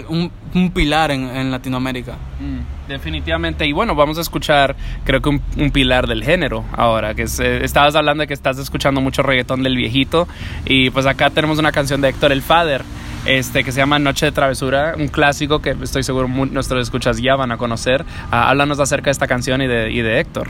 un, 0.07 0.31
un 0.53 0.71
pilar 0.71 1.11
en, 1.11 1.23
en 1.27 1.51
Latinoamérica. 1.51 2.13
Mm, 2.39 2.89
definitivamente. 2.89 3.65
Y 3.65 3.73
bueno, 3.73 3.95
vamos 3.95 4.17
a 4.17 4.21
escuchar, 4.21 4.75
creo 5.03 5.21
que 5.21 5.29
un, 5.29 5.41
un 5.57 5.71
pilar 5.71 6.07
del 6.07 6.23
género 6.23 6.63
ahora, 6.75 7.13
que 7.13 7.23
es, 7.23 7.39
eh, 7.39 7.63
estabas 7.63 7.95
hablando 7.95 8.21
de 8.21 8.27
que 8.27 8.33
estás 8.33 8.57
escuchando 8.57 9.01
mucho 9.01 9.23
reggaetón 9.23 9.63
del 9.63 9.75
viejito. 9.75 10.27
Y 10.65 10.89
pues 10.89 11.05
acá 11.05 11.29
tenemos 11.29 11.59
una 11.59 11.71
canción 11.71 12.01
de 12.01 12.09
Héctor 12.09 12.31
El 12.31 12.41
Fader. 12.41 12.83
Este, 13.25 13.63
que 13.63 13.71
se 13.71 13.79
llama 13.79 13.99
Noche 13.99 14.25
de 14.25 14.31
Travesura, 14.33 14.95
un 14.97 15.07
clásico 15.07 15.61
que 15.61 15.77
estoy 15.81 16.03
seguro 16.03 16.27
nuestros 16.27 16.83
escuchas 16.83 17.21
ya 17.21 17.37
van 17.37 17.53
a 17.53 17.57
conocer. 17.57 18.03
Ah, 18.31 18.49
háblanos 18.49 18.81
acerca 18.81 19.05
de 19.05 19.11
esta 19.11 19.27
canción 19.27 19.61
y 19.61 19.67
de, 19.67 19.91
y 19.91 20.01
de 20.01 20.19
Héctor. 20.19 20.49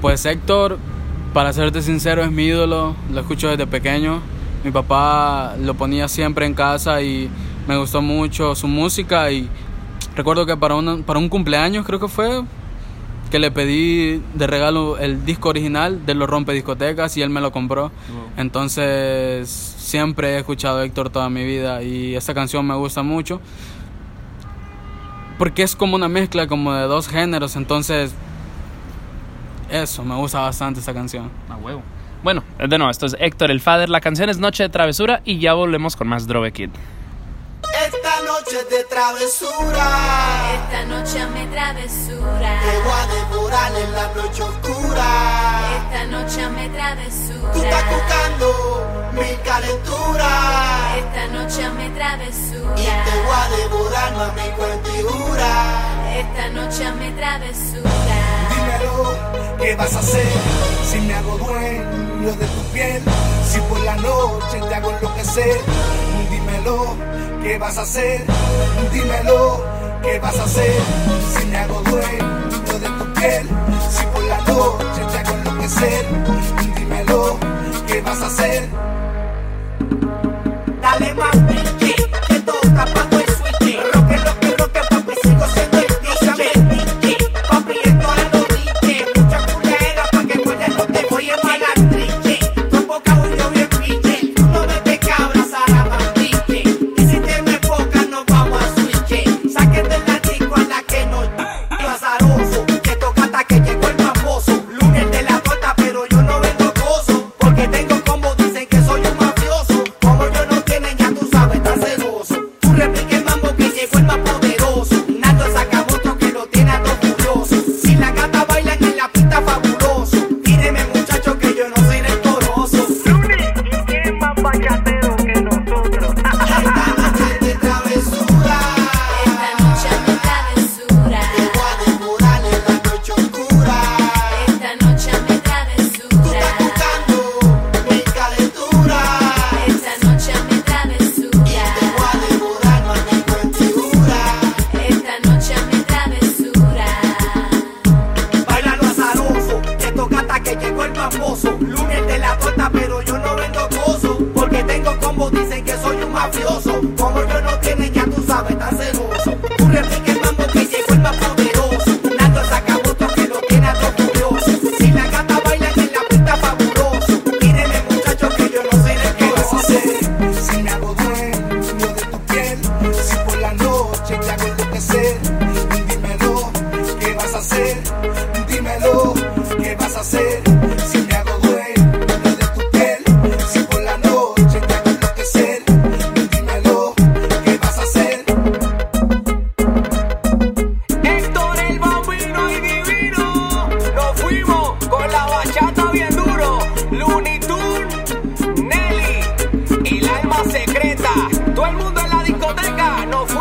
Pues 0.00 0.24
Héctor, 0.24 0.78
para 1.34 1.52
serte 1.52 1.82
sincero, 1.82 2.24
es 2.24 2.30
mi 2.30 2.44
ídolo, 2.44 2.96
lo 3.12 3.20
escucho 3.20 3.50
desde 3.50 3.66
pequeño. 3.66 4.22
Mi 4.64 4.70
papá 4.70 5.54
lo 5.60 5.74
ponía 5.74 6.08
siempre 6.08 6.46
en 6.46 6.54
casa 6.54 7.02
y 7.02 7.28
me 7.68 7.76
gustó 7.76 8.02
mucho 8.02 8.54
su 8.54 8.66
música 8.68 9.30
y 9.30 9.48
recuerdo 10.16 10.44
que 10.46 10.56
para, 10.56 10.74
una- 10.74 10.98
para 10.98 11.18
un 11.18 11.28
cumpleaños 11.28 11.86
creo 11.86 12.00
que 12.00 12.08
fue 12.08 12.42
que 13.30 13.38
le 13.38 13.50
pedí 13.50 14.22
de 14.34 14.46
regalo 14.46 14.98
el 14.98 15.24
disco 15.24 15.48
original 15.48 16.04
de 16.04 16.14
los 16.14 16.28
rompe 16.28 16.52
discotecas 16.52 17.16
y 17.16 17.22
él 17.22 17.30
me 17.30 17.40
lo 17.40 17.50
compró. 17.50 17.90
Entonces 18.36 19.48
siempre 19.48 20.34
he 20.34 20.38
escuchado 20.38 20.80
a 20.80 20.84
Héctor 20.84 21.08
toda 21.08 21.30
mi 21.30 21.44
vida 21.44 21.82
y 21.82 22.14
esta 22.14 22.34
canción 22.34 22.66
me 22.66 22.74
gusta 22.74 23.02
mucho 23.02 23.40
porque 25.38 25.62
es 25.62 25.74
como 25.74 25.96
una 25.96 26.08
mezcla 26.08 26.46
como 26.46 26.72
de 26.74 26.82
dos 26.82 27.08
géneros, 27.08 27.56
entonces 27.56 28.14
eso, 29.70 30.04
me 30.04 30.14
gusta 30.14 30.40
bastante 30.40 30.80
esta 30.80 30.92
canción. 30.92 31.30
A 31.48 31.56
huevo. 31.56 31.82
Bueno, 32.22 32.44
de 32.58 32.78
nuevo, 32.78 32.90
esto 32.90 33.06
es 33.06 33.16
Héctor 33.18 33.50
El 33.50 33.60
Fader. 33.60 33.88
La 33.88 34.00
canción 34.02 34.28
es 34.28 34.38
Noche 34.38 34.62
de 34.64 34.68
Travesura 34.68 35.22
y 35.24 35.38
ya 35.38 35.54
volvemos 35.54 35.96
con 35.96 36.06
más 36.08 36.26
Drove 36.26 36.52
Kid. 36.52 36.68
Esta 37.72 38.22
noche 38.26 38.60
es 38.60 38.70
de 38.70 38.84
travesura. 38.84 39.84
Esta 40.54 40.84
noche 40.84 41.26
me 41.26 41.46
travesura. 41.46 42.60
Te 42.62 42.78
voy 42.84 42.92
a 42.92 43.06
devorar 43.14 43.72
en 43.76 43.92
la 43.92 44.08
noche 44.14 44.42
oscura. 44.42 45.08
Esta 45.76 46.04
noche 46.04 46.48
me 46.50 46.68
travesura. 46.68 47.52
Tú 47.52 47.62
estás 47.62 47.84
buscando 47.90 49.10
mi 49.12 49.36
calentura. 49.44 50.96
Esta 50.98 51.26
noche 51.28 51.68
me 51.70 51.90
travesura. 51.90 52.74
Y 52.76 52.84
te 52.84 53.14
voy 53.24 53.36
a 53.36 53.48
devorar, 53.56 54.12
mami, 54.16 54.50
cuentigura. 54.56 55.50
Esta 56.16 56.48
noche 56.50 56.92
me 56.92 57.10
travesura. 57.12 57.90
Dímelo, 58.50 59.16
¿qué 59.58 59.74
vas 59.76 59.94
a 59.96 59.98
hacer 60.00 60.26
si 60.90 61.00
me 61.00 61.14
hago 61.14 61.38
dueño 61.38 62.32
de 62.32 62.46
tu 62.46 62.62
piel? 62.72 63.02
Si 63.52 63.60
por 63.60 63.80
la 63.80 63.96
noche 63.96 64.60
te 64.66 64.74
hago 64.74 64.90
enloquecer. 64.92 65.60
Dímelo, 66.30 66.96
¿qué 67.42 67.58
vas 67.58 67.76
a 67.76 67.82
hacer? 67.82 68.24
Dímelo, 68.90 69.62
¿qué 70.02 70.18
vas 70.20 70.38
a 70.38 70.44
hacer 70.44 70.80
si 71.36 71.46
me 71.48 71.58
hago 71.58 71.82
dueño 71.82 72.78
de 72.80 72.88
tu 72.88 73.12
piel? 73.12 73.48
Si 73.90 74.06
por 74.06 74.22
la 74.24 74.38
noche 74.38 75.02
te 75.12 75.18
hago 75.18 75.32
enloquecer. 75.36 76.06
Dímelo, 76.76 77.38
¿qué 77.86 78.00
vas 78.00 78.22
a 78.22 78.26
hacer? 78.26 78.68
Dale 80.80 81.14
más 81.14 81.51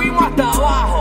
fuimos 0.02 0.24
hasta 0.24 0.52
abajo, 0.52 1.01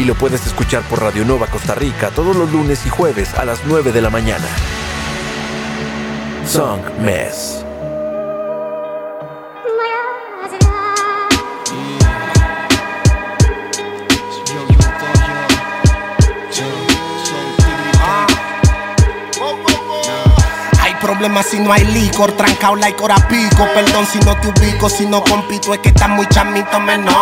y 0.00 0.04
lo 0.04 0.14
puedes 0.14 0.46
escuchar 0.46 0.82
por 0.84 1.02
Radio 1.02 1.26
Nova 1.26 1.46
Costa 1.46 1.74
Rica 1.74 2.10
todos 2.10 2.34
los 2.34 2.50
lunes 2.50 2.86
y 2.86 2.88
jueves 2.88 3.34
a 3.34 3.44
las 3.44 3.60
9 3.66 3.92
de 3.92 4.00
la 4.00 4.08
mañana. 4.08 4.46
Song 6.46 6.80
Mess. 7.00 7.59
Problemas 21.20 21.46
si 21.50 21.58
no 21.58 21.70
hay 21.70 21.84
licor, 21.84 22.32
trancao 22.32 22.76
like 22.76 23.02
hora 23.02 23.16
pico. 23.28 23.68
Perdón 23.74 24.06
si 24.10 24.18
no 24.20 24.34
te 24.40 24.48
ubico, 24.48 24.88
si 24.88 25.04
no 25.04 25.22
compito, 25.22 25.74
es 25.74 25.80
que 25.80 25.90
estás 25.90 26.08
muy 26.08 26.26
chamito 26.28 26.80
menor. 26.80 27.14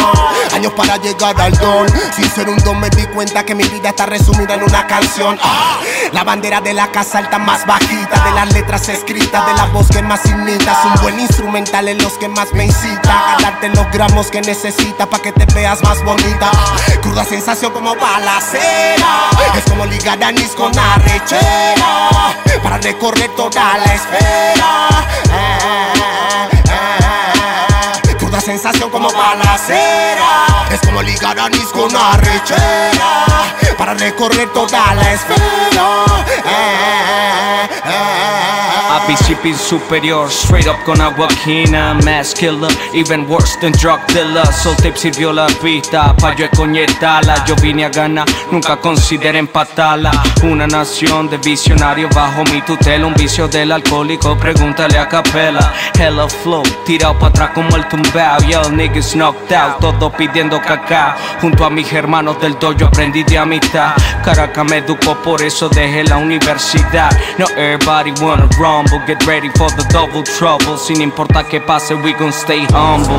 Años 0.55 0.73
para 0.75 0.99
llegar 0.99 1.41
al 1.41 1.51
don. 1.59 1.89
Sin 2.15 2.31
ser 2.31 2.49
un 2.49 2.59
don, 2.59 2.79
me 2.79 2.91
di 2.91 3.05
cuenta 3.07 3.45
que 3.45 3.57
mi 3.57 3.65
vida 3.65 3.89
está 3.89 4.07
resumida 4.07 4.55
en 4.55 4.63
una 4.63 4.87
canción. 4.87 5.37
Ah, 5.43 5.81
la 6.13 6.23
bandera 6.23 6.61
de 6.61 6.75
la 6.75 6.93
casa 6.93 7.19
alta 7.19 7.39
más 7.39 7.67
bajita, 7.67 8.23
de 8.25 8.31
las 8.37 8.53
letras 8.53 8.89
escritas, 8.89 9.45
de 9.49 9.55
la 9.55 9.67
voz 9.67 9.89
que 9.89 10.01
más 10.01 10.25
imitas. 10.27 10.79
Un 10.85 11.03
buen 11.03 11.19
instrumental 11.19 11.89
en 11.89 11.99
los 11.99 12.13
que 12.19 12.29
más 12.29 12.53
me 12.53 12.67
incita. 12.67 13.35
A 13.35 13.43
darte 13.43 13.69
los 13.71 13.91
gramos 13.91 14.31
que 14.31 14.41
necesita 14.43 15.07
para 15.07 15.25
que 15.25 15.33
te 15.33 15.45
veas 15.55 15.83
más 15.83 16.05
bonita. 16.05 16.53
Cruda 17.03 17.25
sensación 17.25 17.73
como 17.73 17.97
balacera. 17.97 19.31
Es 19.57 19.65
como 19.65 19.87
ligar 19.87 20.23
anís 20.23 20.51
con 20.51 20.73
arrechera. 20.79 22.09
Para 22.63 22.79
recorrer 22.79 23.31
toda 23.37 23.79
la 23.79 23.88
eh. 23.89 24.55
Cruda 28.19 28.41
sensación 28.41 28.91
como 28.91 29.11
balacera. 29.11 30.47
Es 30.71 30.81
como 30.81 31.03
ligar 31.03 31.39
anís 31.39 31.69
con 31.69 31.95
arrechera. 31.95 33.27
Para 33.77 33.95
recorrer 33.95 34.53
toda 34.53 34.95
la 34.95 35.13
esfera. 35.13 35.39
Shipping 39.17 39.55
superior, 39.55 40.31
straight 40.31 40.67
up 40.67 40.77
con 40.85 41.01
aguaquina, 41.01 41.95
mass 42.03 42.33
killer, 42.33 42.71
even 42.95 43.29
worse 43.29 43.57
than 43.61 43.73
drug 43.73 44.01
dealer. 44.09 44.47
Sol 44.53 44.75
Tape 44.77 44.97
sirvió 44.97 45.33
la 45.33 45.47
pista, 45.63 46.15
pa' 46.17 46.35
yo 46.35 46.49
coñetala. 46.57 47.45
Yo 47.45 47.55
vine 47.57 47.85
a 47.85 47.91
ganar, 47.91 48.27
nunca 48.51 48.77
consideren 48.77 49.47
empatarla. 49.47 50.11
Una 50.43 50.67
nación 50.67 51.29
de 51.29 51.37
visionarios 51.39 52.15
bajo 52.15 52.43
mi 52.45 52.63
tutela, 52.63 53.07
un 53.07 53.15
vicio 53.15 53.49
del 53.49 53.73
alcohólico, 53.73 54.35
pregúntale 54.39 54.99
a 54.99 55.09
capela. 55.09 55.75
Hella 55.99 56.27
flow, 56.29 56.63
tirado 56.87 57.19
pa' 57.19 57.27
atrás 57.27 57.51
como 57.55 57.77
el 57.77 57.87
tumbao. 57.89 58.41
Yo, 58.49 58.63
niggas 58.71 59.15
knocked 59.15 59.53
out, 59.53 59.79
todos 59.81 60.15
pidiendo 60.15 60.59
cacao. 60.61 61.15
Junto 61.41 61.65
a 61.67 61.71
mis 61.71 61.93
hermanos 61.93 62.41
del 62.41 62.59
dojo 62.59 62.87
aprendí 62.87 63.25
de 63.25 63.37
amistad. 63.37 63.93
Caracas 64.25 64.65
me 64.65 64.79
educó, 64.79 65.15
por 65.23 65.43
eso 65.43 65.69
dejé 65.69 66.05
la 66.05 66.17
universidad. 66.17 67.11
No 67.37 67.47
everybody 67.57 68.13
wanna 68.23 68.49
rumble, 68.59 68.98
get 69.07 69.27
ready 69.27 69.49
for 69.51 69.69
the 69.71 69.85
double 69.91 70.23
trouble. 70.23 70.77
Sin 70.79 71.01
importar 71.01 71.47
qué 71.49 71.61
pase, 71.61 71.95
we 71.95 72.13
gon' 72.13 72.33
stay 72.33 72.65
humble. 72.73 73.19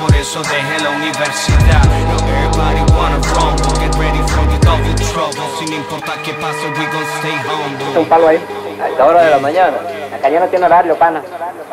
Por 0.00 0.14
eso 0.16 0.42
dejé 0.42 0.82
la 0.82 0.90
universidad. 0.90 1.84
Everybody 2.28 2.82
wanna 2.92 3.18
rumble, 3.34 3.72
get 3.80 3.94
ready 3.96 4.20
for 4.28 4.44
the 4.50 4.58
double 4.64 4.94
trouble. 5.12 5.48
Sin 5.58 5.72
importar 5.72 6.22
qué 6.22 6.34
pase, 6.34 6.66
we 6.78 6.84
gon' 6.86 7.06
stay 7.18 7.36
humble. 7.48 8.00
Un 8.00 8.06
palo 8.06 8.28
ahí. 8.28 8.63
Hora 8.98 9.22
de 9.24 9.30
la 9.30 9.38
mañana. 9.38 9.76
Acá 10.14 10.30
no 10.40 10.46
tiene 10.46 10.64
horario, 10.66 10.96
pana. 10.96 11.22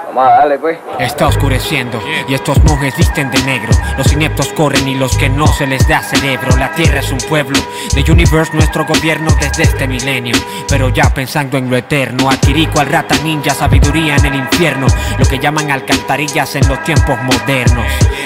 Vamos 0.07 0.27
a 0.27 0.37
darle, 0.37 0.59
pues. 0.59 0.77
Está 0.99 1.27
oscureciendo 1.27 2.01
y 2.27 2.33
estos 2.33 2.61
monjes 2.63 2.95
visten 2.97 3.31
de 3.31 3.41
negro. 3.43 3.71
Los 3.97 4.11
ineptos 4.11 4.51
corren 4.53 4.87
y 4.87 4.95
los 4.95 5.17
que 5.17 5.29
no 5.29 5.47
se 5.47 5.67
les 5.67 5.87
da 5.87 6.01
cerebro. 6.01 6.55
La 6.57 6.71
tierra 6.73 6.99
es 6.99 7.11
un 7.11 7.19
pueblo 7.19 7.57
de 7.93 8.11
Universe, 8.11 8.53
nuestro 8.53 8.85
gobierno 8.85 9.31
desde 9.39 9.63
este 9.63 9.87
milenio. 9.87 10.35
Pero 10.67 10.89
ya 10.89 11.13
pensando 11.13 11.57
en 11.57 11.69
lo 11.69 11.77
eterno, 11.77 12.29
adquirí 12.29 12.67
cual 12.67 12.87
rata 12.87 13.15
ninja 13.23 13.53
sabiduría 13.53 14.15
en 14.17 14.25
el 14.25 14.35
infierno. 14.35 14.87
Lo 15.17 15.25
que 15.25 15.39
llaman 15.39 15.71
alcantarillas 15.71 16.55
en 16.55 16.67
los 16.67 16.83
tiempos 16.83 17.17
modernos, 17.23 17.85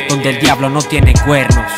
donde 0.09 0.29
el 0.29 0.39
diablo 0.39 0.69
no 0.69 0.81
tiene 0.81 1.13
cuernos. 1.25 1.71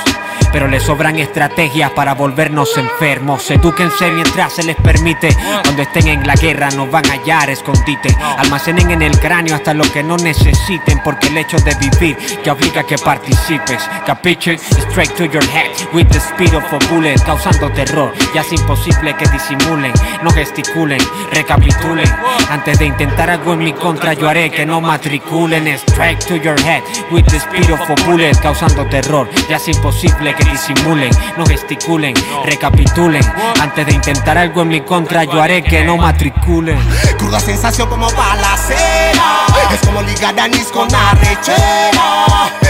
Pero 0.58 0.70
le 0.70 0.80
sobran 0.80 1.20
estrategias 1.20 1.92
para 1.92 2.16
volvernos 2.16 2.76
enfermos. 2.80 3.52
Edúquense 3.52 4.10
mientras 4.10 4.54
se 4.54 4.64
les 4.64 4.76
permite. 4.76 5.30
Cuando 5.62 5.84
estén 5.84 6.08
en 6.08 6.26
la 6.26 6.34
guerra 6.34 6.70
no 6.72 6.88
van 6.88 7.06
a 7.06 7.14
hallar 7.14 7.52
escondite. 7.52 8.10
Almacenen 8.40 8.90
en 8.90 9.04
el 9.04 9.20
cráneo 9.20 9.54
hasta 9.54 9.76
lo 9.76 9.84
que 9.84 10.02
no 10.02 10.18
necesiten. 10.18 11.00
Porque 11.04 11.28
el 11.28 11.38
hecho 11.38 11.58
de 11.58 11.76
vivir 11.76 12.18
ya 12.44 12.54
obliga 12.54 12.82
a 12.82 12.84
que 12.86 12.98
participes. 12.98 13.88
Capiche, 14.08 14.58
straight 14.90 15.14
to 15.14 15.26
your 15.26 15.44
head 15.44 15.70
with 15.94 16.08
the 16.08 16.20
speed 16.20 16.52
of 16.56 16.64
a 16.74 16.80
bullet. 16.92 17.22
Causando 17.24 17.70
terror. 17.74 18.12
Ya 18.34 18.42
es 18.42 18.52
imposible 18.52 19.16
que 19.16 19.28
disimulen, 19.28 19.94
no 20.24 20.32
gesticulen, 20.32 20.98
recapitulen. 21.34 22.12
Antes 22.50 22.80
de 22.80 22.86
intentar 22.86 23.30
algo 23.30 23.54
en 23.54 23.60
mi 23.60 23.74
contra, 23.74 24.14
yo 24.14 24.28
haré 24.28 24.50
que 24.50 24.66
no 24.66 24.82
matriculen. 24.82 25.68
Straight 25.68 26.26
to 26.26 26.38
your 26.38 26.60
head 26.62 26.82
with 27.12 27.26
the 27.26 27.38
speed 27.38 27.70
of 27.70 27.80
a 27.88 28.08
bullet. 28.08 28.36
Causando 28.42 28.88
terror. 28.88 29.30
Ya 29.48 29.58
es 29.58 29.68
imposible 29.68 30.34
que 30.34 30.47
disimulen, 30.48 31.12
no 31.38 31.46
gesticulen, 31.46 32.14
recapitulen. 32.46 33.24
Antes 33.62 33.86
de 33.86 33.94
intentar 33.94 34.38
algo 34.38 34.62
en 34.62 34.70
mi 34.70 34.82
contra, 34.82 35.24
yo 35.24 35.42
haré 35.42 35.64
que 35.64 35.84
no 35.84 35.98
matriculen. 35.98 36.80
Cruda 37.18 37.40
sensación 37.40 37.90
como 37.90 38.10
balacera. 38.12 39.46
Es 39.74 39.80
como 39.86 40.02
ligar 40.02 40.40
anís 40.40 40.68
con 40.68 40.94
arrechera. 40.94 42.26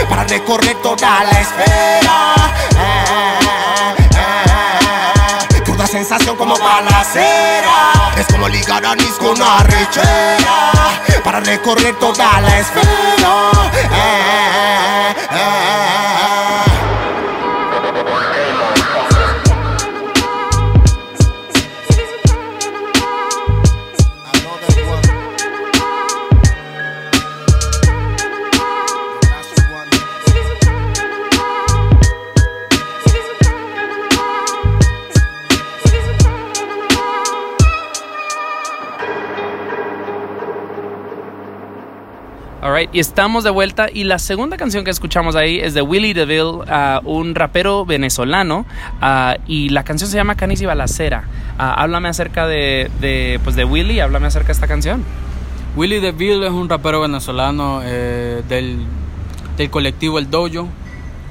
Para 0.10 0.24
recorrer 0.24 0.76
toda 0.82 1.24
la 1.24 1.40
esfera. 1.40 2.34
Cruda 5.64 5.88
sensación 5.88 6.36
como 6.36 6.58
balacera. 6.58 8.14
Es 8.18 8.26
como 8.28 8.48
ligar 8.50 8.86
anís 8.86 9.14
con 9.20 9.42
arrechera. 9.42 10.72
Para 11.24 11.40
recorrer 11.42 11.96
toda 12.00 12.42
la 12.42 12.60
esfera. 12.60 13.58
Alright, 42.68 42.94
y 42.94 43.00
estamos 43.00 43.46
de 43.46 43.50
vuelta. 43.50 43.88
Y 43.90 44.04
la 44.04 44.20
segunda 44.20 44.58
canción 44.58 44.84
que 44.84 44.92
escuchamos 44.92 45.38
ahí 45.38 45.58
es 45.58 45.74
de 45.74 45.82
Willie 45.82 46.14
DeVille, 46.14 46.66
ah, 46.68 47.00
un 47.06 47.34
rapero 47.34 47.86
venezolano. 47.86 48.66
ah, 49.00 49.38
y 49.48 49.70
la 49.70 49.86
canción 49.86 50.10
se 50.10 50.18
llama 50.18 50.36
Canis 50.36 50.60
y 50.60 50.66
Balacera. 50.66 51.24
Ah, 51.58 51.76
háblame 51.76 52.10
acerca 52.10 52.46
de, 52.46 52.92
de, 53.00 53.40
pues 53.42 53.56
de 53.56 53.64
Willie, 53.64 54.02
háblame 54.02 54.28
acerca 54.28 54.48
de 54.48 54.52
esta 54.52 54.68
canción. 54.68 55.06
Willy 55.78 56.02
DeVille 56.02 56.46
es 56.46 56.52
un 56.52 56.68
rapero 56.68 57.00
venezolano 57.00 57.80
eh, 57.86 58.44
del, 58.50 58.80
del 59.56 59.70
colectivo 59.70 60.20
El 60.20 60.30
Dojo. 60.30 60.68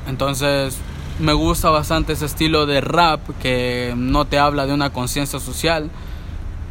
Entonces 0.08 0.78
me 1.18 1.34
gusta 1.34 1.68
bastante 1.68 2.14
ese 2.14 2.24
estilo 2.24 2.64
de 2.64 2.80
rap 2.80 3.20
que 3.42 3.92
no 3.94 4.24
te 4.24 4.38
habla 4.38 4.64
de 4.64 4.72
una 4.72 4.88
conciencia 4.88 5.38
social, 5.38 5.90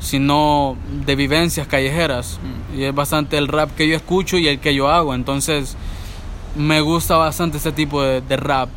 sino 0.05 0.77
de 1.05 1.15
vivencias 1.15 1.67
callejeras. 1.67 2.39
Y 2.77 2.83
es 2.83 2.93
bastante 2.93 3.37
el 3.37 3.47
rap 3.47 3.71
que 3.75 3.87
yo 3.87 3.95
escucho 3.95 4.37
y 4.37 4.47
el 4.47 4.59
que 4.59 4.75
yo 4.75 4.89
hago. 4.89 5.15
Entonces 5.15 5.75
me 6.55 6.79
gusta 6.81 7.17
bastante 7.17 7.57
ese 7.57 7.71
tipo 7.71 8.03
de, 8.03 8.21
de 8.21 8.37
rap. 8.37 8.69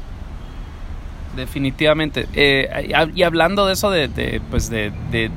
Definitivamente. 1.36 2.26
Eh, 2.32 2.92
y 3.14 3.22
hablando 3.22 3.66
de 3.66 3.74
eso 3.74 3.90
de, 3.90 4.08
de, 4.08 4.40
pues 4.50 4.70
de, 4.70 4.90
de, 5.10 5.30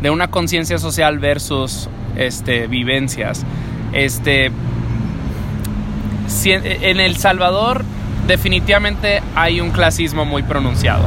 de 0.00 0.10
una 0.10 0.28
conciencia 0.28 0.78
social 0.78 1.18
versus 1.18 1.88
este, 2.16 2.66
vivencias, 2.66 3.44
este, 3.92 4.50
si 6.26 6.52
en, 6.52 6.64
en 6.64 7.00
El 7.00 7.16
Salvador 7.16 7.84
definitivamente 8.26 9.22
hay 9.34 9.60
un 9.60 9.70
clasismo 9.70 10.24
muy 10.24 10.42
pronunciado. 10.42 11.04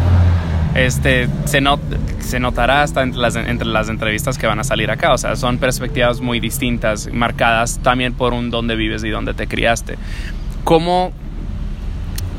Este, 0.78 1.28
se, 1.46 1.60
not- 1.60 1.82
se 2.20 2.40
notará 2.40 2.84
hasta 2.84 3.02
entre 3.02 3.20
las, 3.20 3.36
entre 3.36 3.68
las 3.68 3.90
entrevistas 3.90 4.38
que 4.38 4.46
van 4.46 4.60
a 4.60 4.64
salir 4.64 4.92
acá. 4.92 5.12
O 5.12 5.18
sea, 5.18 5.36
son 5.36 5.58
perspectivas 5.58 6.22
muy 6.22 6.40
distintas, 6.40 7.12
marcadas 7.12 7.80
también 7.80 8.14
por 8.14 8.34
un 8.34 8.52
dónde 8.52 8.76
vives 8.76 9.04
y 9.04 9.10
dónde 9.10 9.34
te 9.34 9.48
criaste. 9.48 9.98
¿Cómo, 10.64 11.12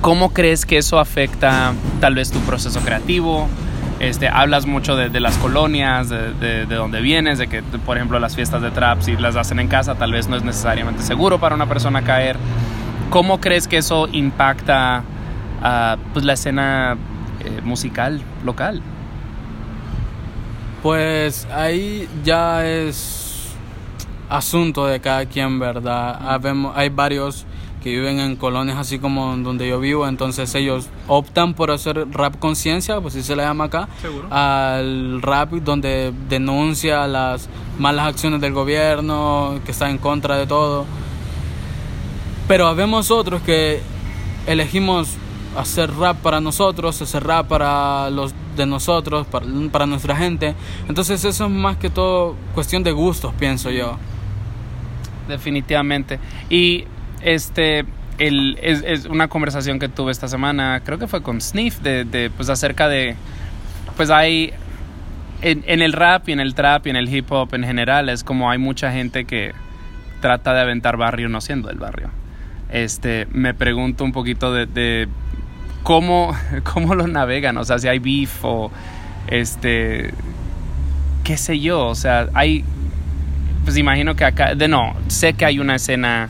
cómo 0.00 0.32
crees 0.32 0.66
que 0.66 0.78
eso 0.78 1.00
afecta 1.00 1.72
tal 2.00 2.14
vez 2.14 2.30
tu 2.30 2.38
proceso 2.40 2.80
creativo? 2.80 3.48
Este, 3.98 4.28
hablas 4.28 4.66
mucho 4.66 4.94
de, 4.94 5.08
de 5.08 5.18
las 5.18 5.36
colonias, 5.38 6.08
de, 6.08 6.32
de, 6.34 6.66
de 6.66 6.74
dónde 6.76 7.00
vienes, 7.00 7.38
de 7.38 7.48
que, 7.48 7.62
por 7.62 7.96
ejemplo, 7.96 8.20
las 8.20 8.36
fiestas 8.36 8.62
de 8.62 8.70
trap, 8.70 9.00
si 9.00 9.16
las 9.16 9.34
hacen 9.34 9.58
en 9.58 9.66
casa, 9.66 9.96
tal 9.96 10.12
vez 10.12 10.28
no 10.28 10.36
es 10.36 10.44
necesariamente 10.44 11.02
seguro 11.02 11.40
para 11.40 11.56
una 11.56 11.66
persona 11.66 12.02
caer. 12.02 12.36
¿Cómo 13.10 13.40
crees 13.40 13.66
que 13.66 13.78
eso 13.78 14.06
impacta 14.12 15.02
ah, 15.60 15.96
pues, 16.12 16.24
la 16.24 16.34
escena 16.34 16.96
eh, 17.40 17.60
musical 17.62 18.20
local? 18.44 18.82
Pues 20.82 21.46
ahí 21.52 22.08
ya 22.24 22.66
es 22.66 23.48
asunto 24.28 24.86
de 24.86 25.00
cada 25.00 25.26
quien, 25.26 25.58
¿verdad? 25.58 26.18
Habemos, 26.20 26.76
hay 26.76 26.88
varios 26.88 27.46
que 27.82 27.90
viven 27.90 28.18
en 28.18 28.36
colonias 28.36 28.76
así 28.76 28.98
como 28.98 29.36
donde 29.36 29.68
yo 29.68 29.78
vivo, 29.80 30.06
entonces 30.08 30.52
ellos 30.54 30.88
optan 31.06 31.54
por 31.54 31.70
hacer 31.70 32.08
rap 32.10 32.36
conciencia, 32.38 33.00
pues 33.00 33.14
así 33.14 33.24
se 33.24 33.36
le 33.36 33.42
llama 33.42 33.64
acá, 33.64 33.88
Seguro. 34.02 34.26
al 34.30 35.22
rap 35.22 35.52
donde 35.52 36.12
denuncia 36.28 37.06
las 37.06 37.48
malas 37.78 38.08
acciones 38.08 38.40
del 38.40 38.52
gobierno, 38.52 39.60
que 39.64 39.70
está 39.70 39.90
en 39.90 39.98
contra 39.98 40.36
de 40.36 40.46
todo. 40.46 40.86
Pero 42.48 42.66
habemos 42.66 43.10
otros 43.10 43.42
que 43.42 43.80
elegimos 44.46 45.16
hacer 45.56 45.92
rap 45.94 46.16
para 46.18 46.40
nosotros, 46.40 47.00
hacer 47.00 47.24
rap 47.24 47.46
para 47.48 48.10
los 48.10 48.34
de 48.56 48.66
nosotros, 48.66 49.26
para, 49.26 49.46
para 49.70 49.86
nuestra 49.86 50.16
gente. 50.16 50.54
Entonces 50.88 51.24
eso 51.24 51.46
es 51.46 51.50
más 51.50 51.76
que 51.76 51.90
todo 51.90 52.36
cuestión 52.54 52.82
de 52.82 52.92
gustos, 52.92 53.32
pienso 53.38 53.70
yo. 53.70 53.96
Definitivamente. 55.28 56.18
Y 56.48 56.84
este 57.20 57.84
el, 58.18 58.58
es, 58.60 58.82
es 58.84 59.04
una 59.06 59.28
conversación 59.28 59.78
que 59.78 59.88
tuve 59.88 60.12
esta 60.12 60.28
semana, 60.28 60.82
creo 60.84 60.98
que 60.98 61.06
fue 61.06 61.22
con 61.22 61.40
Sniff, 61.40 61.80
de, 61.80 62.04
de, 62.04 62.30
pues 62.30 62.48
acerca 62.48 62.88
de, 62.88 63.14
pues 63.96 64.10
hay, 64.10 64.52
en, 65.40 65.82
el 65.82 65.92
rap 65.92 66.28
y 66.28 66.32
en 66.32 66.40
el 66.40 66.54
trap 66.54 66.86
y 66.88 66.90
en 66.90 66.96
el 66.96 67.14
hip 67.14 67.30
hop 67.30 67.54
en 67.54 67.62
general, 67.64 68.08
es 68.08 68.24
como 68.24 68.50
hay 68.50 68.58
mucha 68.58 68.90
gente 68.90 69.24
que 69.24 69.52
trata 70.20 70.52
de 70.52 70.60
aventar 70.60 70.96
barrio 70.96 71.28
no 71.28 71.40
siendo 71.40 71.68
del 71.68 71.78
barrio. 71.78 72.10
Este, 72.70 73.26
me 73.30 73.54
pregunto 73.54 74.04
un 74.04 74.12
poquito 74.12 74.52
de 74.52 75.08
cómo, 75.82 76.34
cómo 76.72 76.94
lo 76.94 77.06
navegan, 77.06 77.56
o 77.58 77.64
sea, 77.64 77.78
si 77.78 77.88
hay 77.88 77.98
beef 77.98 78.44
o 78.44 78.70
este, 79.28 80.12
qué 81.24 81.36
sé 81.36 81.60
yo, 81.60 81.86
o 81.86 81.94
sea, 81.94 82.28
hay, 82.34 82.64
pues 83.64 83.76
imagino 83.76 84.16
que 84.16 84.24
acá, 84.24 84.54
de 84.54 84.68
no, 84.68 84.94
sé 85.08 85.34
que 85.34 85.44
hay 85.44 85.58
una 85.58 85.74
escena 85.74 86.28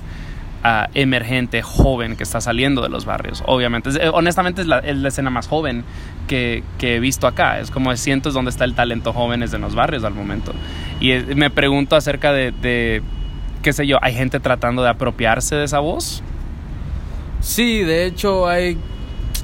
ah, 0.65 0.89
emergente, 0.95 1.63
joven, 1.63 2.17
que 2.17 2.25
está 2.25 2.41
saliendo 2.41 2.83
de 2.83 2.89
los 2.89 3.05
barrios, 3.05 3.43
obviamente. 3.47 3.91
Es- 3.91 3.97
eh, 3.97 4.09
honestamente 4.13 4.63
es 4.63 4.67
la, 4.67 4.79
es 4.81 4.97
la 4.97 5.09
escena 5.09 5.31
más 5.31 5.47
joven 5.47 5.85
que, 6.27 6.65
que 6.79 6.97
he 6.97 7.01
visto 7.01 7.27
acá, 7.27 7.61
es 7.61 7.71
como 7.71 7.95
siento 7.97 8.29
es 8.29 8.35
donde 8.35 8.51
está 8.51 8.65
el 8.65 8.75
talento 8.75 9.13
joven 9.13 9.43
es 9.43 9.53
en 9.55 9.61
los 9.61 9.75
barrios 9.75 10.03
al 10.05 10.15
momento. 10.15 10.53
Y 11.01 11.13
eh, 11.13 11.25
me 11.37 11.49
pregunto 11.51 11.95
acerca 11.95 12.33
de, 12.33 12.51
de, 12.51 13.03
qué 13.63 13.73
sé 13.73 13.87
yo, 13.87 13.99
¿hay 14.03 14.15
gente 14.15 14.41
tratando 14.41 14.83
de 14.83 14.89
apropiarse 14.91 15.55
de 15.55 15.65
esa 15.65 15.79
voz? 15.79 16.23
Sí, 17.41 17.79
de 17.85 18.05
hecho 18.07 18.49
hay, 18.49 18.77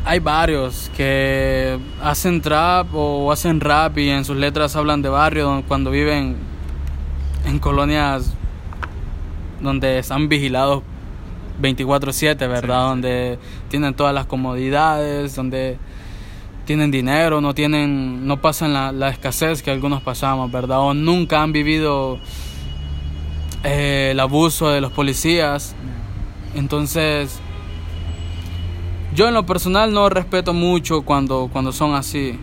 hay 0.05 0.19
varios 0.19 0.91
que 0.97 1.79
hacen 2.03 2.43
trap 2.43 2.95
o 2.95 3.33
hacen 3.33 3.61
rap 3.61 3.97
y 3.99 4.11
en 4.11 4.25
sus 4.25 4.37
letras 4.37 4.77
hablan 4.77 5.01
de 5.01 5.09
barrio 5.09 5.65
cuando 5.67 5.91
viven 5.91 6.37
en 7.47 7.59
colonias 7.59 8.35
donde 9.61 9.99
están 9.99 10.29
vigilados 10.29 10.83
24/7, 11.61 12.49
¿verdad? 12.49 12.89
Donde 12.89 13.39
tienen 13.69 13.95
todas 13.95 14.15
las 14.15 14.27
comodidades, 14.27 15.35
donde 15.35 15.79
tienen 16.67 16.91
dinero, 16.91 17.41
no 17.41 17.55
tienen, 17.55 18.27
no 18.27 18.41
pasan 18.41 18.73
la, 18.73 18.93
la 18.93 19.09
escasez 19.09 19.63
que 19.63 19.71
algunos 19.71 20.03
pasamos, 20.03 20.51
¿verdad? 20.51 20.81
O 20.81 20.95
nunca 20.95 21.43
han 21.43 21.53
vivido 21.53 22.19
eh, 23.63 24.11
el 24.13 24.21
abuso 24.21 24.69
de 24.69 24.81
los 24.81 24.93
policías. 24.93 25.75
Entonces, 26.55 27.41
yo 29.15 29.29
en 29.29 29.35
lo 29.35 29.47
personal 29.47 29.93
no 29.93 30.09
respeto 30.09 30.53
mucho 30.53 31.03
cuando, 31.03 31.49
cuando 31.53 31.73
son 31.73 31.95
así. 31.95 32.39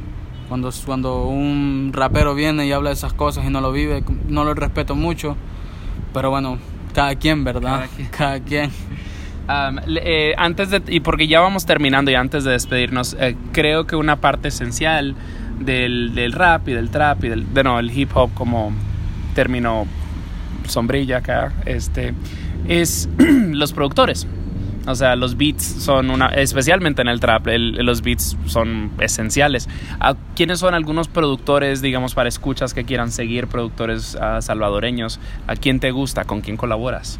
Cuando, 0.47 0.69
cuando 0.85 1.23
un 1.23 1.91
rapero 1.93 2.35
viene 2.35 2.65
y 2.65 2.71
habla 2.73 2.89
de 2.89 2.95
esas 2.95 3.13
cosas 3.13 3.45
y 3.45 3.49
no 3.49 3.61
lo 3.61 3.71
vive, 3.71 4.03
no 4.27 4.43
lo 4.43 4.53
respeto 4.53 4.95
mucho. 4.95 5.37
Pero 6.13 6.29
bueno, 6.29 6.57
cada 6.93 7.15
quien, 7.15 7.43
¿verdad? 7.43 7.85
Cada 8.17 8.39
quien. 8.39 8.71
Um, 9.41 9.79
eh, 9.87 10.33
antes 10.37 10.69
de, 10.69 10.81
y 10.87 10.99
porque 10.99 11.27
ya 11.27 11.41
vamos 11.41 11.65
terminando 11.65 12.11
y 12.11 12.15
antes 12.15 12.43
de 12.43 12.51
despedirnos, 12.51 13.17
eh, 13.19 13.35
creo 13.51 13.85
que 13.85 13.95
una 13.97 14.21
parte 14.21 14.49
esencial 14.49 15.15
del, 15.59 16.13
del 16.13 16.31
rap 16.31 16.69
y 16.69 16.73
del 16.73 16.89
trap 16.89 17.23
y 17.25 17.29
del, 17.29 17.53
de 17.53 17.63
no, 17.63 17.79
el 17.79 17.91
hip 17.91 18.11
hop 18.15 18.29
como 18.35 18.71
término 19.33 19.87
sombrilla 20.67 21.17
acá, 21.17 21.51
este, 21.65 22.13
es 22.67 23.09
los 23.17 23.73
productores. 23.73 24.27
O 24.87 24.95
sea, 24.95 25.15
los 25.15 25.37
beats 25.37 25.63
son 25.63 26.09
una, 26.09 26.27
especialmente 26.29 27.03
en 27.03 27.07
el 27.07 27.19
trap, 27.19 27.47
el- 27.49 27.73
los 27.85 28.01
beats 28.01 28.35
son 28.47 28.91
esenciales. 28.99 29.69
¿A 29.99 30.15
¿Quiénes 30.35 30.57
son 30.59 30.73
algunos 30.73 31.07
productores, 31.07 31.81
digamos, 31.83 32.15
para 32.15 32.29
escuchas 32.29 32.73
que 32.73 32.83
quieran 32.83 33.11
seguir, 33.11 33.45
productores 33.47 34.17
ah, 34.19 34.41
salvadoreños? 34.41 35.19
¿A 35.45 35.55
quién 35.55 35.79
te 35.79 35.91
gusta? 35.91 36.23
¿Con 36.23 36.41
quién 36.41 36.57
colaboras? 36.57 37.19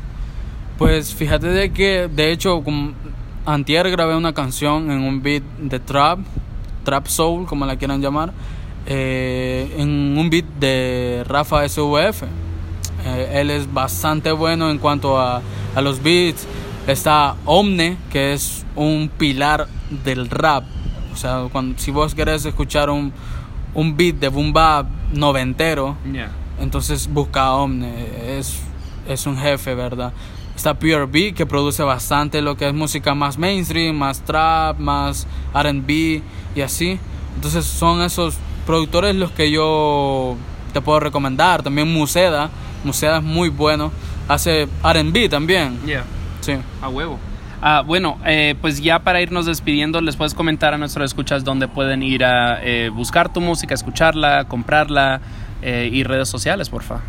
Pues 0.79 1.13
fíjate 1.13 1.47
de 1.47 1.71
que, 1.71 2.09
de 2.11 2.31
hecho, 2.31 2.63
como 2.63 2.93
antier 3.45 3.89
grabé 3.91 4.15
una 4.15 4.33
canción 4.33 4.89
en 4.89 5.01
un 5.01 5.21
beat 5.21 5.43
de 5.59 5.79
trap, 5.79 6.19
trap 6.83 7.05
soul, 7.05 7.45
como 7.45 7.67
la 7.67 7.75
quieran 7.75 8.01
llamar, 8.01 8.33
eh, 8.87 9.71
en 9.77 10.17
un 10.17 10.29
beat 10.31 10.45
de 10.59 11.23
Rafa 11.27 11.63
SVF. 11.67 12.23
Eh, 13.05 13.31
él 13.41 13.51
es 13.51 13.71
bastante 13.71 14.31
bueno 14.31 14.71
en 14.71 14.79
cuanto 14.79 15.19
a, 15.19 15.41
a 15.75 15.81
los 15.81 16.01
beats. 16.01 16.47
Está 16.87 17.35
Omne, 17.45 17.97
que 18.11 18.33
es 18.33 18.65
un 18.75 19.09
pilar 19.17 19.67
del 20.03 20.29
rap. 20.29 20.63
O 21.13 21.15
sea, 21.15 21.47
cuando, 21.51 21.77
si 21.79 21.91
vos 21.91 22.15
querés 22.15 22.45
escuchar 22.45 22.89
un, 22.89 23.13
un 23.73 23.95
beat 23.95 24.15
de 24.15 24.29
boom 24.29 24.51
bap 24.51 24.87
noventero, 25.13 25.95
entonces 26.59 27.07
busca 27.07 27.43
a 27.43 27.55
Omne. 27.55 28.37
Es, 28.37 28.59
es 29.07 29.25
un 29.25 29.37
jefe, 29.37 29.75
¿verdad? 29.75 30.13
Está 30.55 30.73
Pure 30.73 31.05
B, 31.05 31.33
que 31.33 31.45
produce 31.45 31.83
bastante 31.83 32.41
lo 32.41 32.57
que 32.57 32.67
es 32.67 32.73
música 32.73 33.15
más 33.15 33.37
mainstream, 33.37 33.95
más 33.95 34.21
trap, 34.21 34.77
más 34.79 35.27
RB 35.53 36.21
y 36.55 36.61
así. 36.61 36.99
Entonces 37.35 37.65
son 37.65 38.01
esos 38.01 38.37
productores 38.65 39.15
los 39.15 39.31
que 39.31 39.51
yo 39.51 40.35
te 40.73 40.81
puedo 40.81 40.99
recomendar. 40.99 41.63
También 41.63 41.91
Museda. 41.91 42.49
Museda 42.83 43.17
es 43.17 43.23
muy 43.23 43.49
bueno. 43.49 43.91
Hace 44.27 44.67
RB 44.83 45.29
también. 45.29 45.79
Yeah. 45.85 46.03
Sí. 46.41 46.53
A 46.81 46.89
huevo. 46.89 47.17
Ah, 47.61 47.83
bueno, 47.85 48.17
eh, 48.25 48.55
pues 48.59 48.81
ya 48.81 48.99
para 48.99 49.21
irnos 49.21 49.45
despidiendo, 49.45 50.01
les 50.01 50.15
puedes 50.15 50.33
comentar 50.33 50.73
a 50.73 50.77
nuestros 50.77 51.05
escuchas 51.05 51.43
dónde 51.43 51.67
pueden 51.67 52.01
ir 52.01 52.25
a 52.25 52.59
eh, 52.63 52.89
buscar 52.89 53.31
tu 53.31 53.39
música, 53.39 53.75
escucharla, 53.75 54.45
comprarla 54.45 55.21
eh, 55.61 55.89
y 55.91 56.03
redes 56.03 56.27
sociales, 56.27 56.69
porfa. 56.69 57.01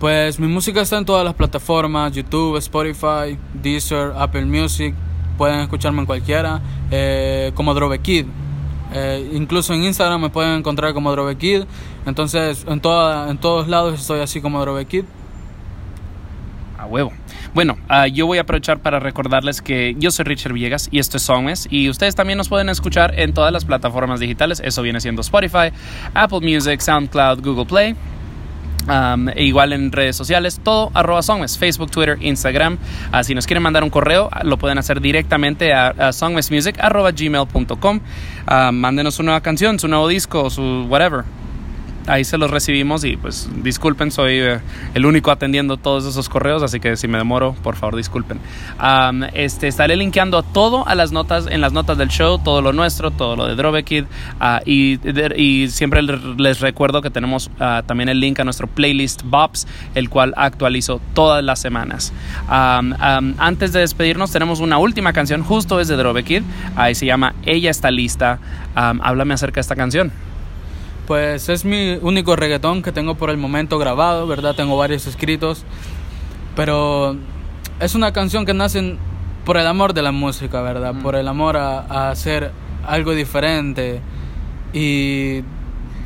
Pues 0.00 0.40
mi 0.40 0.48
música 0.48 0.80
está 0.80 0.98
en 0.98 1.04
todas 1.04 1.24
las 1.24 1.34
plataformas, 1.34 2.12
YouTube, 2.12 2.56
Spotify, 2.56 3.38
Deezer, 3.54 4.12
Apple 4.16 4.46
Music, 4.46 4.94
pueden 5.36 5.60
escucharme 5.60 6.00
en 6.00 6.06
cualquiera, 6.06 6.60
eh, 6.90 7.52
como 7.54 7.74
Drove 7.74 8.00
Kid. 8.00 8.26
Eh, 8.94 9.30
incluso 9.32 9.72
en 9.74 9.84
Instagram 9.84 10.20
me 10.20 10.30
pueden 10.30 10.58
encontrar 10.58 10.92
como 10.94 11.12
Drove 11.12 11.36
Kid. 11.36 11.64
Entonces, 12.04 12.64
en, 12.68 12.80
toda, 12.80 13.30
en 13.30 13.38
todos 13.38 13.68
lados 13.68 14.00
estoy 14.00 14.20
así 14.20 14.40
como 14.40 14.60
Drove 14.60 14.86
Kid. 14.86 15.04
A 16.78 16.86
huevo. 16.86 17.12
Bueno, 17.54 17.76
ah, 17.88 18.06
yo 18.06 18.26
voy 18.26 18.38
a 18.38 18.42
aprovechar 18.42 18.78
para 18.78 18.98
recordarles 18.98 19.60
que 19.60 19.94
yo 19.98 20.10
soy 20.10 20.24
Richard 20.24 20.54
Villegas 20.54 20.88
y 20.90 20.98
esto 20.98 21.18
es 21.18 21.22
Songmes 21.24 21.68
y 21.70 21.90
ustedes 21.90 22.14
también 22.14 22.38
nos 22.38 22.48
pueden 22.48 22.70
escuchar 22.70 23.18
en 23.20 23.34
todas 23.34 23.52
las 23.52 23.66
plataformas 23.66 24.20
digitales. 24.20 24.62
Eso 24.64 24.80
viene 24.80 25.02
siendo 25.02 25.20
Spotify, 25.20 25.70
Apple 26.14 26.40
Music, 26.40 26.80
SoundCloud, 26.80 27.42
Google 27.42 27.66
Play. 27.66 27.94
E 29.36 29.44
igual 29.44 29.74
en 29.74 29.92
redes 29.92 30.16
sociales, 30.16 30.60
todo 30.64 30.90
arroba 30.94 31.22
Songmes, 31.22 31.58
Facebook, 31.58 31.90
Twitter, 31.90 32.16
Instagram. 32.20 32.78
Ah, 33.12 33.22
si 33.22 33.34
nos 33.34 33.46
quieren 33.46 33.62
mandar 33.62 33.84
un 33.84 33.90
correo, 33.90 34.30
ah, 34.32 34.42
lo 34.44 34.56
pueden 34.56 34.78
hacer 34.78 35.00
directamente 35.02 35.74
a, 35.74 35.88
a 35.88 36.12
songmesmusic 36.12 36.78
mándenos 38.72 39.14
su 39.14 39.22
nueva 39.22 39.42
canción, 39.42 39.78
su 39.78 39.88
nuevo 39.88 40.08
disco, 40.08 40.48
su 40.48 40.86
whatever. 40.88 41.24
Ahí 42.06 42.24
se 42.24 42.38
los 42.38 42.50
recibimos 42.50 43.04
y 43.04 43.16
pues 43.16 43.48
disculpen, 43.62 44.10
soy 44.10 44.34
eh, 44.38 44.60
el 44.94 45.06
único 45.06 45.30
atendiendo 45.30 45.76
todos 45.76 46.04
esos 46.04 46.28
correos, 46.28 46.62
así 46.62 46.80
que 46.80 46.96
si 46.96 47.08
me 47.08 47.18
demoro, 47.18 47.54
por 47.62 47.76
favor 47.76 47.96
disculpen. 47.96 48.38
Am, 48.78 49.24
este, 49.34 49.68
estaré 49.68 49.96
linkeando 49.96 50.42
todo 50.42 50.86
a 50.86 50.94
las 50.94 51.12
notas, 51.12 51.46
en 51.48 51.60
las 51.60 51.72
notas 51.72 51.98
del 51.98 52.08
show, 52.08 52.38
todo 52.42 52.62
lo 52.62 52.72
nuestro, 52.72 53.10
todo 53.10 53.36
lo 53.36 53.46
de 53.46 53.54
Drovekid 53.54 54.04
ah, 54.40 54.60
y, 54.64 54.98
y 55.40 55.68
siempre 55.68 56.02
le- 56.02 56.18
les 56.36 56.60
recuerdo 56.60 57.02
que 57.02 57.10
tenemos 57.10 57.50
ah, 57.60 57.82
también 57.86 58.08
el 58.08 58.20
link 58.20 58.40
a 58.40 58.44
nuestro 58.44 58.66
playlist 58.66 59.22
Bops, 59.24 59.66
el 59.94 60.08
cual 60.10 60.34
actualizo 60.36 61.00
todas 61.14 61.42
las 61.44 61.60
semanas. 61.60 62.12
Am, 62.48 62.94
am, 62.98 63.34
antes 63.38 63.72
de 63.72 63.80
despedirnos 63.80 64.30
tenemos 64.32 64.60
una 64.60 64.78
última 64.78 65.12
canción, 65.12 65.42
justo 65.42 65.80
es 65.80 65.88
de 65.88 65.96
Drovekid, 65.96 66.42
ahí 66.76 66.94
se 66.94 67.06
llama 67.06 67.34
Ella 67.44 67.70
está 67.70 67.90
lista. 67.90 68.38
Am, 68.74 69.00
háblame 69.02 69.34
acerca 69.34 69.56
de 69.56 69.60
esta 69.62 69.76
canción. 69.76 70.10
Pues 71.06 71.48
es 71.48 71.64
mi 71.64 71.98
único 72.00 72.36
reggaetón 72.36 72.82
que 72.82 72.92
tengo 72.92 73.16
por 73.16 73.30
el 73.30 73.36
momento 73.36 73.78
grabado, 73.78 74.26
¿verdad? 74.26 74.54
Tengo 74.54 74.76
varios 74.76 75.06
escritos. 75.06 75.64
Pero 76.54 77.16
es 77.80 77.94
una 77.94 78.12
canción 78.12 78.46
que 78.46 78.54
nace 78.54 78.96
por 79.44 79.56
el 79.56 79.66
amor 79.66 79.94
de 79.94 80.02
la 80.02 80.12
música, 80.12 80.62
¿verdad? 80.62 80.94
Por 81.02 81.16
el 81.16 81.26
amor 81.26 81.56
a, 81.56 81.80
a 81.80 82.10
hacer 82.10 82.52
algo 82.86 83.12
diferente 83.14 84.00
y 84.72 85.42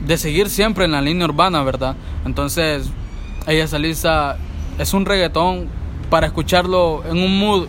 de 0.04 0.18
seguir 0.18 0.48
siempre 0.48 0.84
en 0.84 0.92
la 0.92 1.00
línea 1.00 1.26
urbana, 1.26 1.62
¿verdad? 1.62 1.96
Entonces, 2.24 2.88
ella 3.46 3.66
Salisa 3.66 4.36
es 4.78 4.94
un 4.94 5.04
reggaetón 5.04 5.68
para 6.10 6.26
escucharlo 6.26 7.02
en 7.08 7.18
un 7.18 7.38
mood 7.38 7.66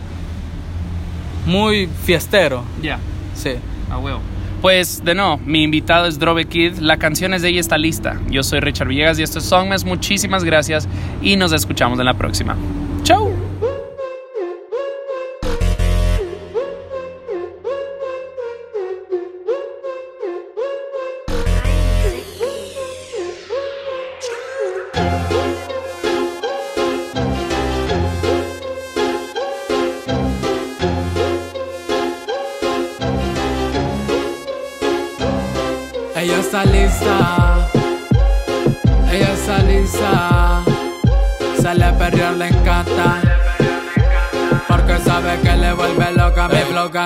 muy 1.45 1.87
fiestero. 1.87 2.63
Ya. 2.81 2.99
Sí. 3.33 3.51
A 3.89 3.97
huevo. 3.97 4.19
Pues 4.61 5.05
de 5.05 5.13
no, 5.13 5.39
mi 5.45 5.63
invitado 5.63 6.07
es 6.07 6.17
Drove 6.17 6.45
Kid, 6.45 6.79
la 6.79 6.97
canción 6.97 7.33
es 7.33 7.43
de 7.43 7.49
ella 7.49 7.59
está 7.59 7.77
lista. 7.77 8.19
Yo 8.29 8.41
soy 8.41 8.59
Richard 8.59 8.87
Villegas 8.87 9.19
y 9.19 9.23
esto 9.23 9.39
es 9.39 9.45
Songmas, 9.45 9.85
muchísimas 9.85 10.43
gracias 10.43 10.87
y 11.21 11.35
nos 11.35 11.51
escuchamos 11.51 11.99
en 11.99 12.05
la 12.05 12.15
próxima. 12.15 12.55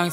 Mi 0.02 0.10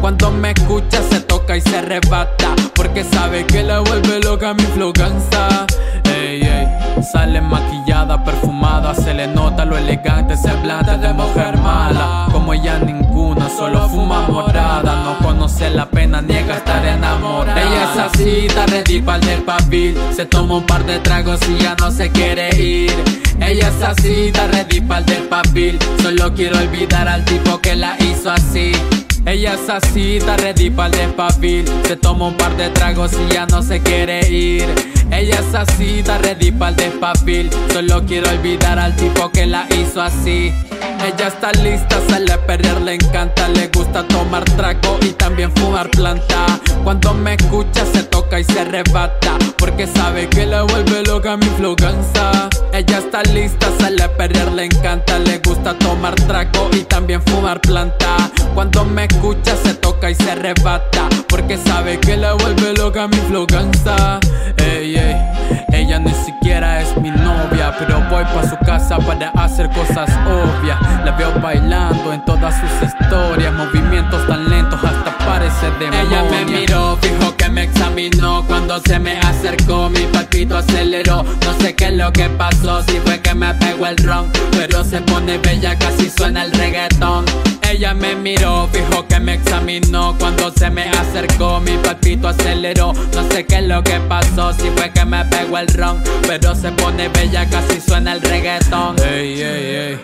Cuando 0.00 0.30
me 0.30 0.50
escucha, 0.50 1.00
se 1.10 1.20
toca 1.20 1.56
y 1.56 1.60
se 1.60 1.78
arrebata. 1.78 2.54
Porque 2.74 3.04
sabe 3.04 3.46
que 3.46 3.62
le 3.62 3.78
vuelve 3.78 4.20
loca 4.20 4.54
mi 4.54 4.64
flow. 4.64 4.92
Ey, 6.04 6.42
ey. 6.42 6.68
Sale 7.12 7.40
maquillada, 7.40 8.22
perfumada, 8.24 8.94
se 8.94 9.12
le 9.12 9.26
nota 9.26 9.64
lo 9.64 9.76
elegante, 9.76 10.36
semblante 10.36 10.96
de 10.98 11.12
mujer 11.12 11.56
mala. 11.58 12.28
Como 12.32 12.54
ella 12.54 12.78
ninguna, 12.78 13.48
solo 13.48 13.88
fuma 13.88 14.22
morada. 14.28 15.02
No 15.04 15.18
conoce 15.26 15.70
la 15.70 15.86
pena, 15.86 16.22
niega 16.22 16.56
estar 16.56 16.84
enamorada. 16.84 17.60
Ella 17.60 17.92
es 17.92 17.98
así, 17.98 18.46
está 18.46 18.66
ready 18.66 19.00
pa'l 19.00 19.20
del 19.20 19.42
papil. 19.42 19.98
Se 20.14 20.26
toma 20.26 20.56
un 20.56 20.66
par 20.66 20.84
de 20.84 20.98
tragos 21.00 21.40
y 21.48 21.62
ya 21.62 21.74
no 21.80 21.90
se 21.90 22.10
quiere 22.10 22.50
ir. 22.56 22.92
Ella 23.40 23.68
es 23.68 23.82
así, 23.82 24.26
está 24.28 24.46
ready 24.46 24.80
pa'l 24.80 25.04
del 25.04 25.24
papil. 25.24 25.78
Solo 26.02 26.32
quiero 26.34 26.58
olvidar 26.58 27.08
al 27.08 27.24
tipo 27.24 27.60
que 27.60 27.74
la 27.74 27.96
hizo 27.98 28.30
así. 28.30 28.72
Ella 29.24 29.54
es 29.54 29.68
así, 29.68 30.16
está 30.16 30.36
ready 30.36 30.68
pa'l 30.68 30.90
despapil 30.90 31.64
Se 31.86 31.96
toma 31.96 32.26
un 32.26 32.36
par 32.36 32.56
de 32.56 32.70
tragos 32.70 33.12
y 33.12 33.32
ya 33.32 33.46
no 33.46 33.62
se 33.62 33.80
quiere 33.80 34.28
ir. 34.28 34.66
Ella 35.12 35.38
es 35.38 35.54
así, 35.54 36.00
está 36.00 36.18
ready 36.18 36.50
pa'l 36.50 36.74
despapil 36.74 37.48
Solo 37.72 38.04
quiero 38.04 38.28
olvidar 38.30 38.78
al 38.78 38.96
tipo 38.96 39.30
que 39.30 39.46
la 39.46 39.66
hizo 39.70 40.02
así. 40.02 40.52
Ella 41.04 41.28
está 41.28 41.52
lista, 41.52 42.00
sale 42.08 42.32
a 42.32 42.46
perrear, 42.46 42.80
le 42.80 42.94
encanta 42.94 43.48
Le 43.48 43.68
gusta 43.68 44.06
tomar 44.06 44.44
trago 44.44 44.98
y 45.02 45.10
también 45.10 45.52
fumar 45.52 45.88
planta. 45.90 46.46
Cuando 46.84 47.14
me 47.14 47.34
escucha 47.34 47.84
se 47.92 48.02
toca 48.02 48.40
y 48.40 48.44
se 48.44 48.60
arrebata 48.60 49.38
Porque 49.56 49.86
sabe 49.86 50.28
que 50.28 50.46
le 50.46 50.62
vuelve 50.62 51.04
loca 51.04 51.36
mi 51.36 51.46
flow 51.46 51.76
gangsta 51.76 52.48
Ella 52.72 52.98
está 52.98 53.22
lista, 53.22 53.68
sale 53.78 54.02
a 54.02 54.16
perrear, 54.16 54.50
le 54.50 54.64
encanta 54.64 55.18
Le 55.20 55.38
gusta 55.38 55.78
tomar 55.78 56.14
trago 56.14 56.70
y 56.72 56.80
también 56.80 57.22
fumar 57.22 57.60
planta. 57.60 58.16
Cuando 58.54 58.84
me 58.84 59.04
escucha 59.12 59.56
se 59.56 59.74
toca 59.74 60.10
y 60.10 60.14
se 60.14 60.30
arrebata 60.30 61.08
Porque 61.28 61.56
sabe 61.56 61.98
que 61.98 62.16
le 62.16 62.32
vuelve 62.32 62.74
loca 62.74 63.06
mi 63.08 63.16
flow 63.28 63.46
Ey, 64.56 64.96
ey, 64.96 65.16
ella 65.72 65.98
ni 65.98 66.12
siquiera 66.12 66.80
es 66.80 66.96
mi 66.96 67.10
novia 67.10 67.74
Pero 67.78 68.00
voy 68.10 68.24
pa' 68.24 68.48
su 68.48 68.56
casa 68.64 68.98
para 68.98 69.30
hacer 69.30 69.68
cosas 69.70 70.08
obvias. 70.26 70.78
La 71.04 71.12
veo 71.12 71.32
bailando 71.40 72.12
en 72.12 72.24
todas 72.24 72.54
sus 72.60 72.88
historias 72.88 73.52
Movimientos 73.52 74.26
tan 74.26 74.48
lentos 74.48 74.82
hasta 74.82 75.16
parece 75.18 75.70
demonia 75.78 76.02
Ella 76.02 76.22
me 76.30 76.44
miró, 76.44 76.98
fijo 77.00 77.36
que 77.36 77.48
me 77.48 77.64
examinó 77.64 78.44
Cuando 78.46 78.80
se 78.80 78.98
me 78.98 79.18
acercó 79.18 79.90
mi 79.90 80.00
palpito 80.12 80.56
aceleró. 80.56 81.22
No 81.22 81.52
sé 81.60 81.74
qué 81.74 81.86
es 81.86 81.94
lo 81.94 82.12
que 82.12 82.28
pasó, 82.30 82.82
si 82.82 82.98
fue 83.00 83.20
que 83.20 83.34
me 83.34 83.52
pegó 83.54 83.86
el 83.86 83.96
ron 83.98 84.30
Pero 84.52 84.84
se 84.84 85.00
pone 85.00 85.38
bella, 85.38 85.78
casi 85.78 86.10
suena 86.10 86.44
el 86.44 86.52
reggaetón 86.52 87.24
ella 87.70 87.94
me 87.94 88.14
miró, 88.14 88.68
fijo 88.72 89.06
que 89.06 89.20
me 89.20 89.34
examinó. 89.34 90.16
Cuando 90.18 90.50
se 90.52 90.70
me 90.70 90.88
acercó, 90.88 91.60
mi 91.60 91.76
palpito 91.78 92.28
aceleró. 92.28 92.92
No 93.14 93.28
sé 93.30 93.44
qué 93.46 93.56
es 93.56 93.66
lo 93.66 93.82
que 93.82 93.98
pasó, 94.08 94.52
si 94.52 94.70
fue 94.70 94.90
que 94.90 95.04
me 95.04 95.24
pegó 95.26 95.58
el 95.58 95.68
ron. 95.68 96.02
Pero 96.26 96.54
se 96.54 96.70
pone 96.72 97.08
bella, 97.08 97.48
casi 97.48 97.80
suena 97.80 98.12
el 98.12 98.20
reggaetón. 98.20 98.96
Ey, 99.00 99.40
ey, 99.40 99.74
ey 99.74 100.00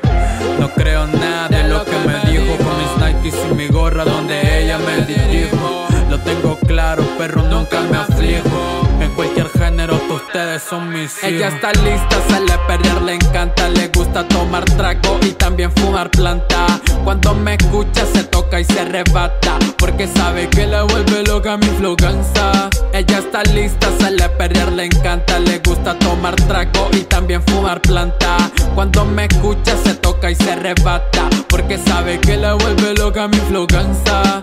No 0.59 0.68
creo 0.74 1.06
nada 1.06 1.48
de 1.48 1.68
lo 1.68 1.84
que 1.84 1.98
me 2.06 2.30
dijo. 2.30 2.56
Con 2.56 2.78
mis 2.78 3.14
Nikes 3.14 3.34
y 3.50 3.54
mi 3.54 3.68
gorra 3.68 4.04
donde 4.04 4.64
ella 4.64 4.78
me 4.78 5.04
dirijo 5.04 5.86
Lo 6.11 6.18
tengo 6.20 6.59
claro, 6.66 7.04
pero 7.18 7.42
nunca 7.42 7.80
me 7.82 7.98
aflijo 7.98 8.88
cualquier 9.19 9.51
género, 9.51 9.99
tú 10.07 10.14
ustedes 10.14 10.62
son 10.62 10.91
mis 10.91 11.25
Ella 11.25 11.49
está 11.49 11.73
lista, 11.73 12.16
sale 12.29 12.53
a 12.53 12.66
perrear, 12.69 13.03
le 13.03 13.14
encanta 13.14 13.69
Le 13.69 13.89
gusta 13.89 14.23
tomar 14.29 14.64
trago 14.64 15.19
y 15.23 15.33
también 15.33 15.73
fumar 15.73 16.09
planta. 16.12 16.66
Cuando 17.03 17.35
me 17.35 17.55
escucha 17.55 18.07
se 18.14 18.23
toca 18.23 18.61
y 18.61 18.64
se 18.64 18.79
arrebata 18.79 19.59
Porque 19.77 20.07
sabe 20.07 20.49
que 20.49 20.69
le 20.69 20.83
vuelve 20.83 21.25
loca 21.25 21.57
mi 21.57 21.66
flow 21.66 21.97
gangsta 21.97 22.71
Ella 22.93 23.19
está 23.19 23.43
lista, 23.43 23.89
sale 23.99 24.23
a 24.23 24.39
perrear, 24.39 24.71
le 24.71 24.85
encanta 24.85 25.41
Le 25.41 25.59
gusta 25.59 25.99
tomar 25.99 26.37
trago 26.37 26.89
y 26.93 27.01
también 27.01 27.43
fumar 27.43 27.83
planta. 27.83 28.37
Cuando 28.77 29.05
me 29.05 29.25
escucha 29.25 29.77
se 29.83 29.95
toca 29.95 30.31
y 30.31 30.37
se 30.37 30.53
arrebata 30.53 31.29
Porque 31.49 31.77
sabe 31.77 32.21
que 32.21 32.37
le 32.37 32.53
vuelve 32.53 32.95
loca 32.95 33.27
mi 33.27 33.39
flow 33.39 33.66
gangsta 33.66 34.39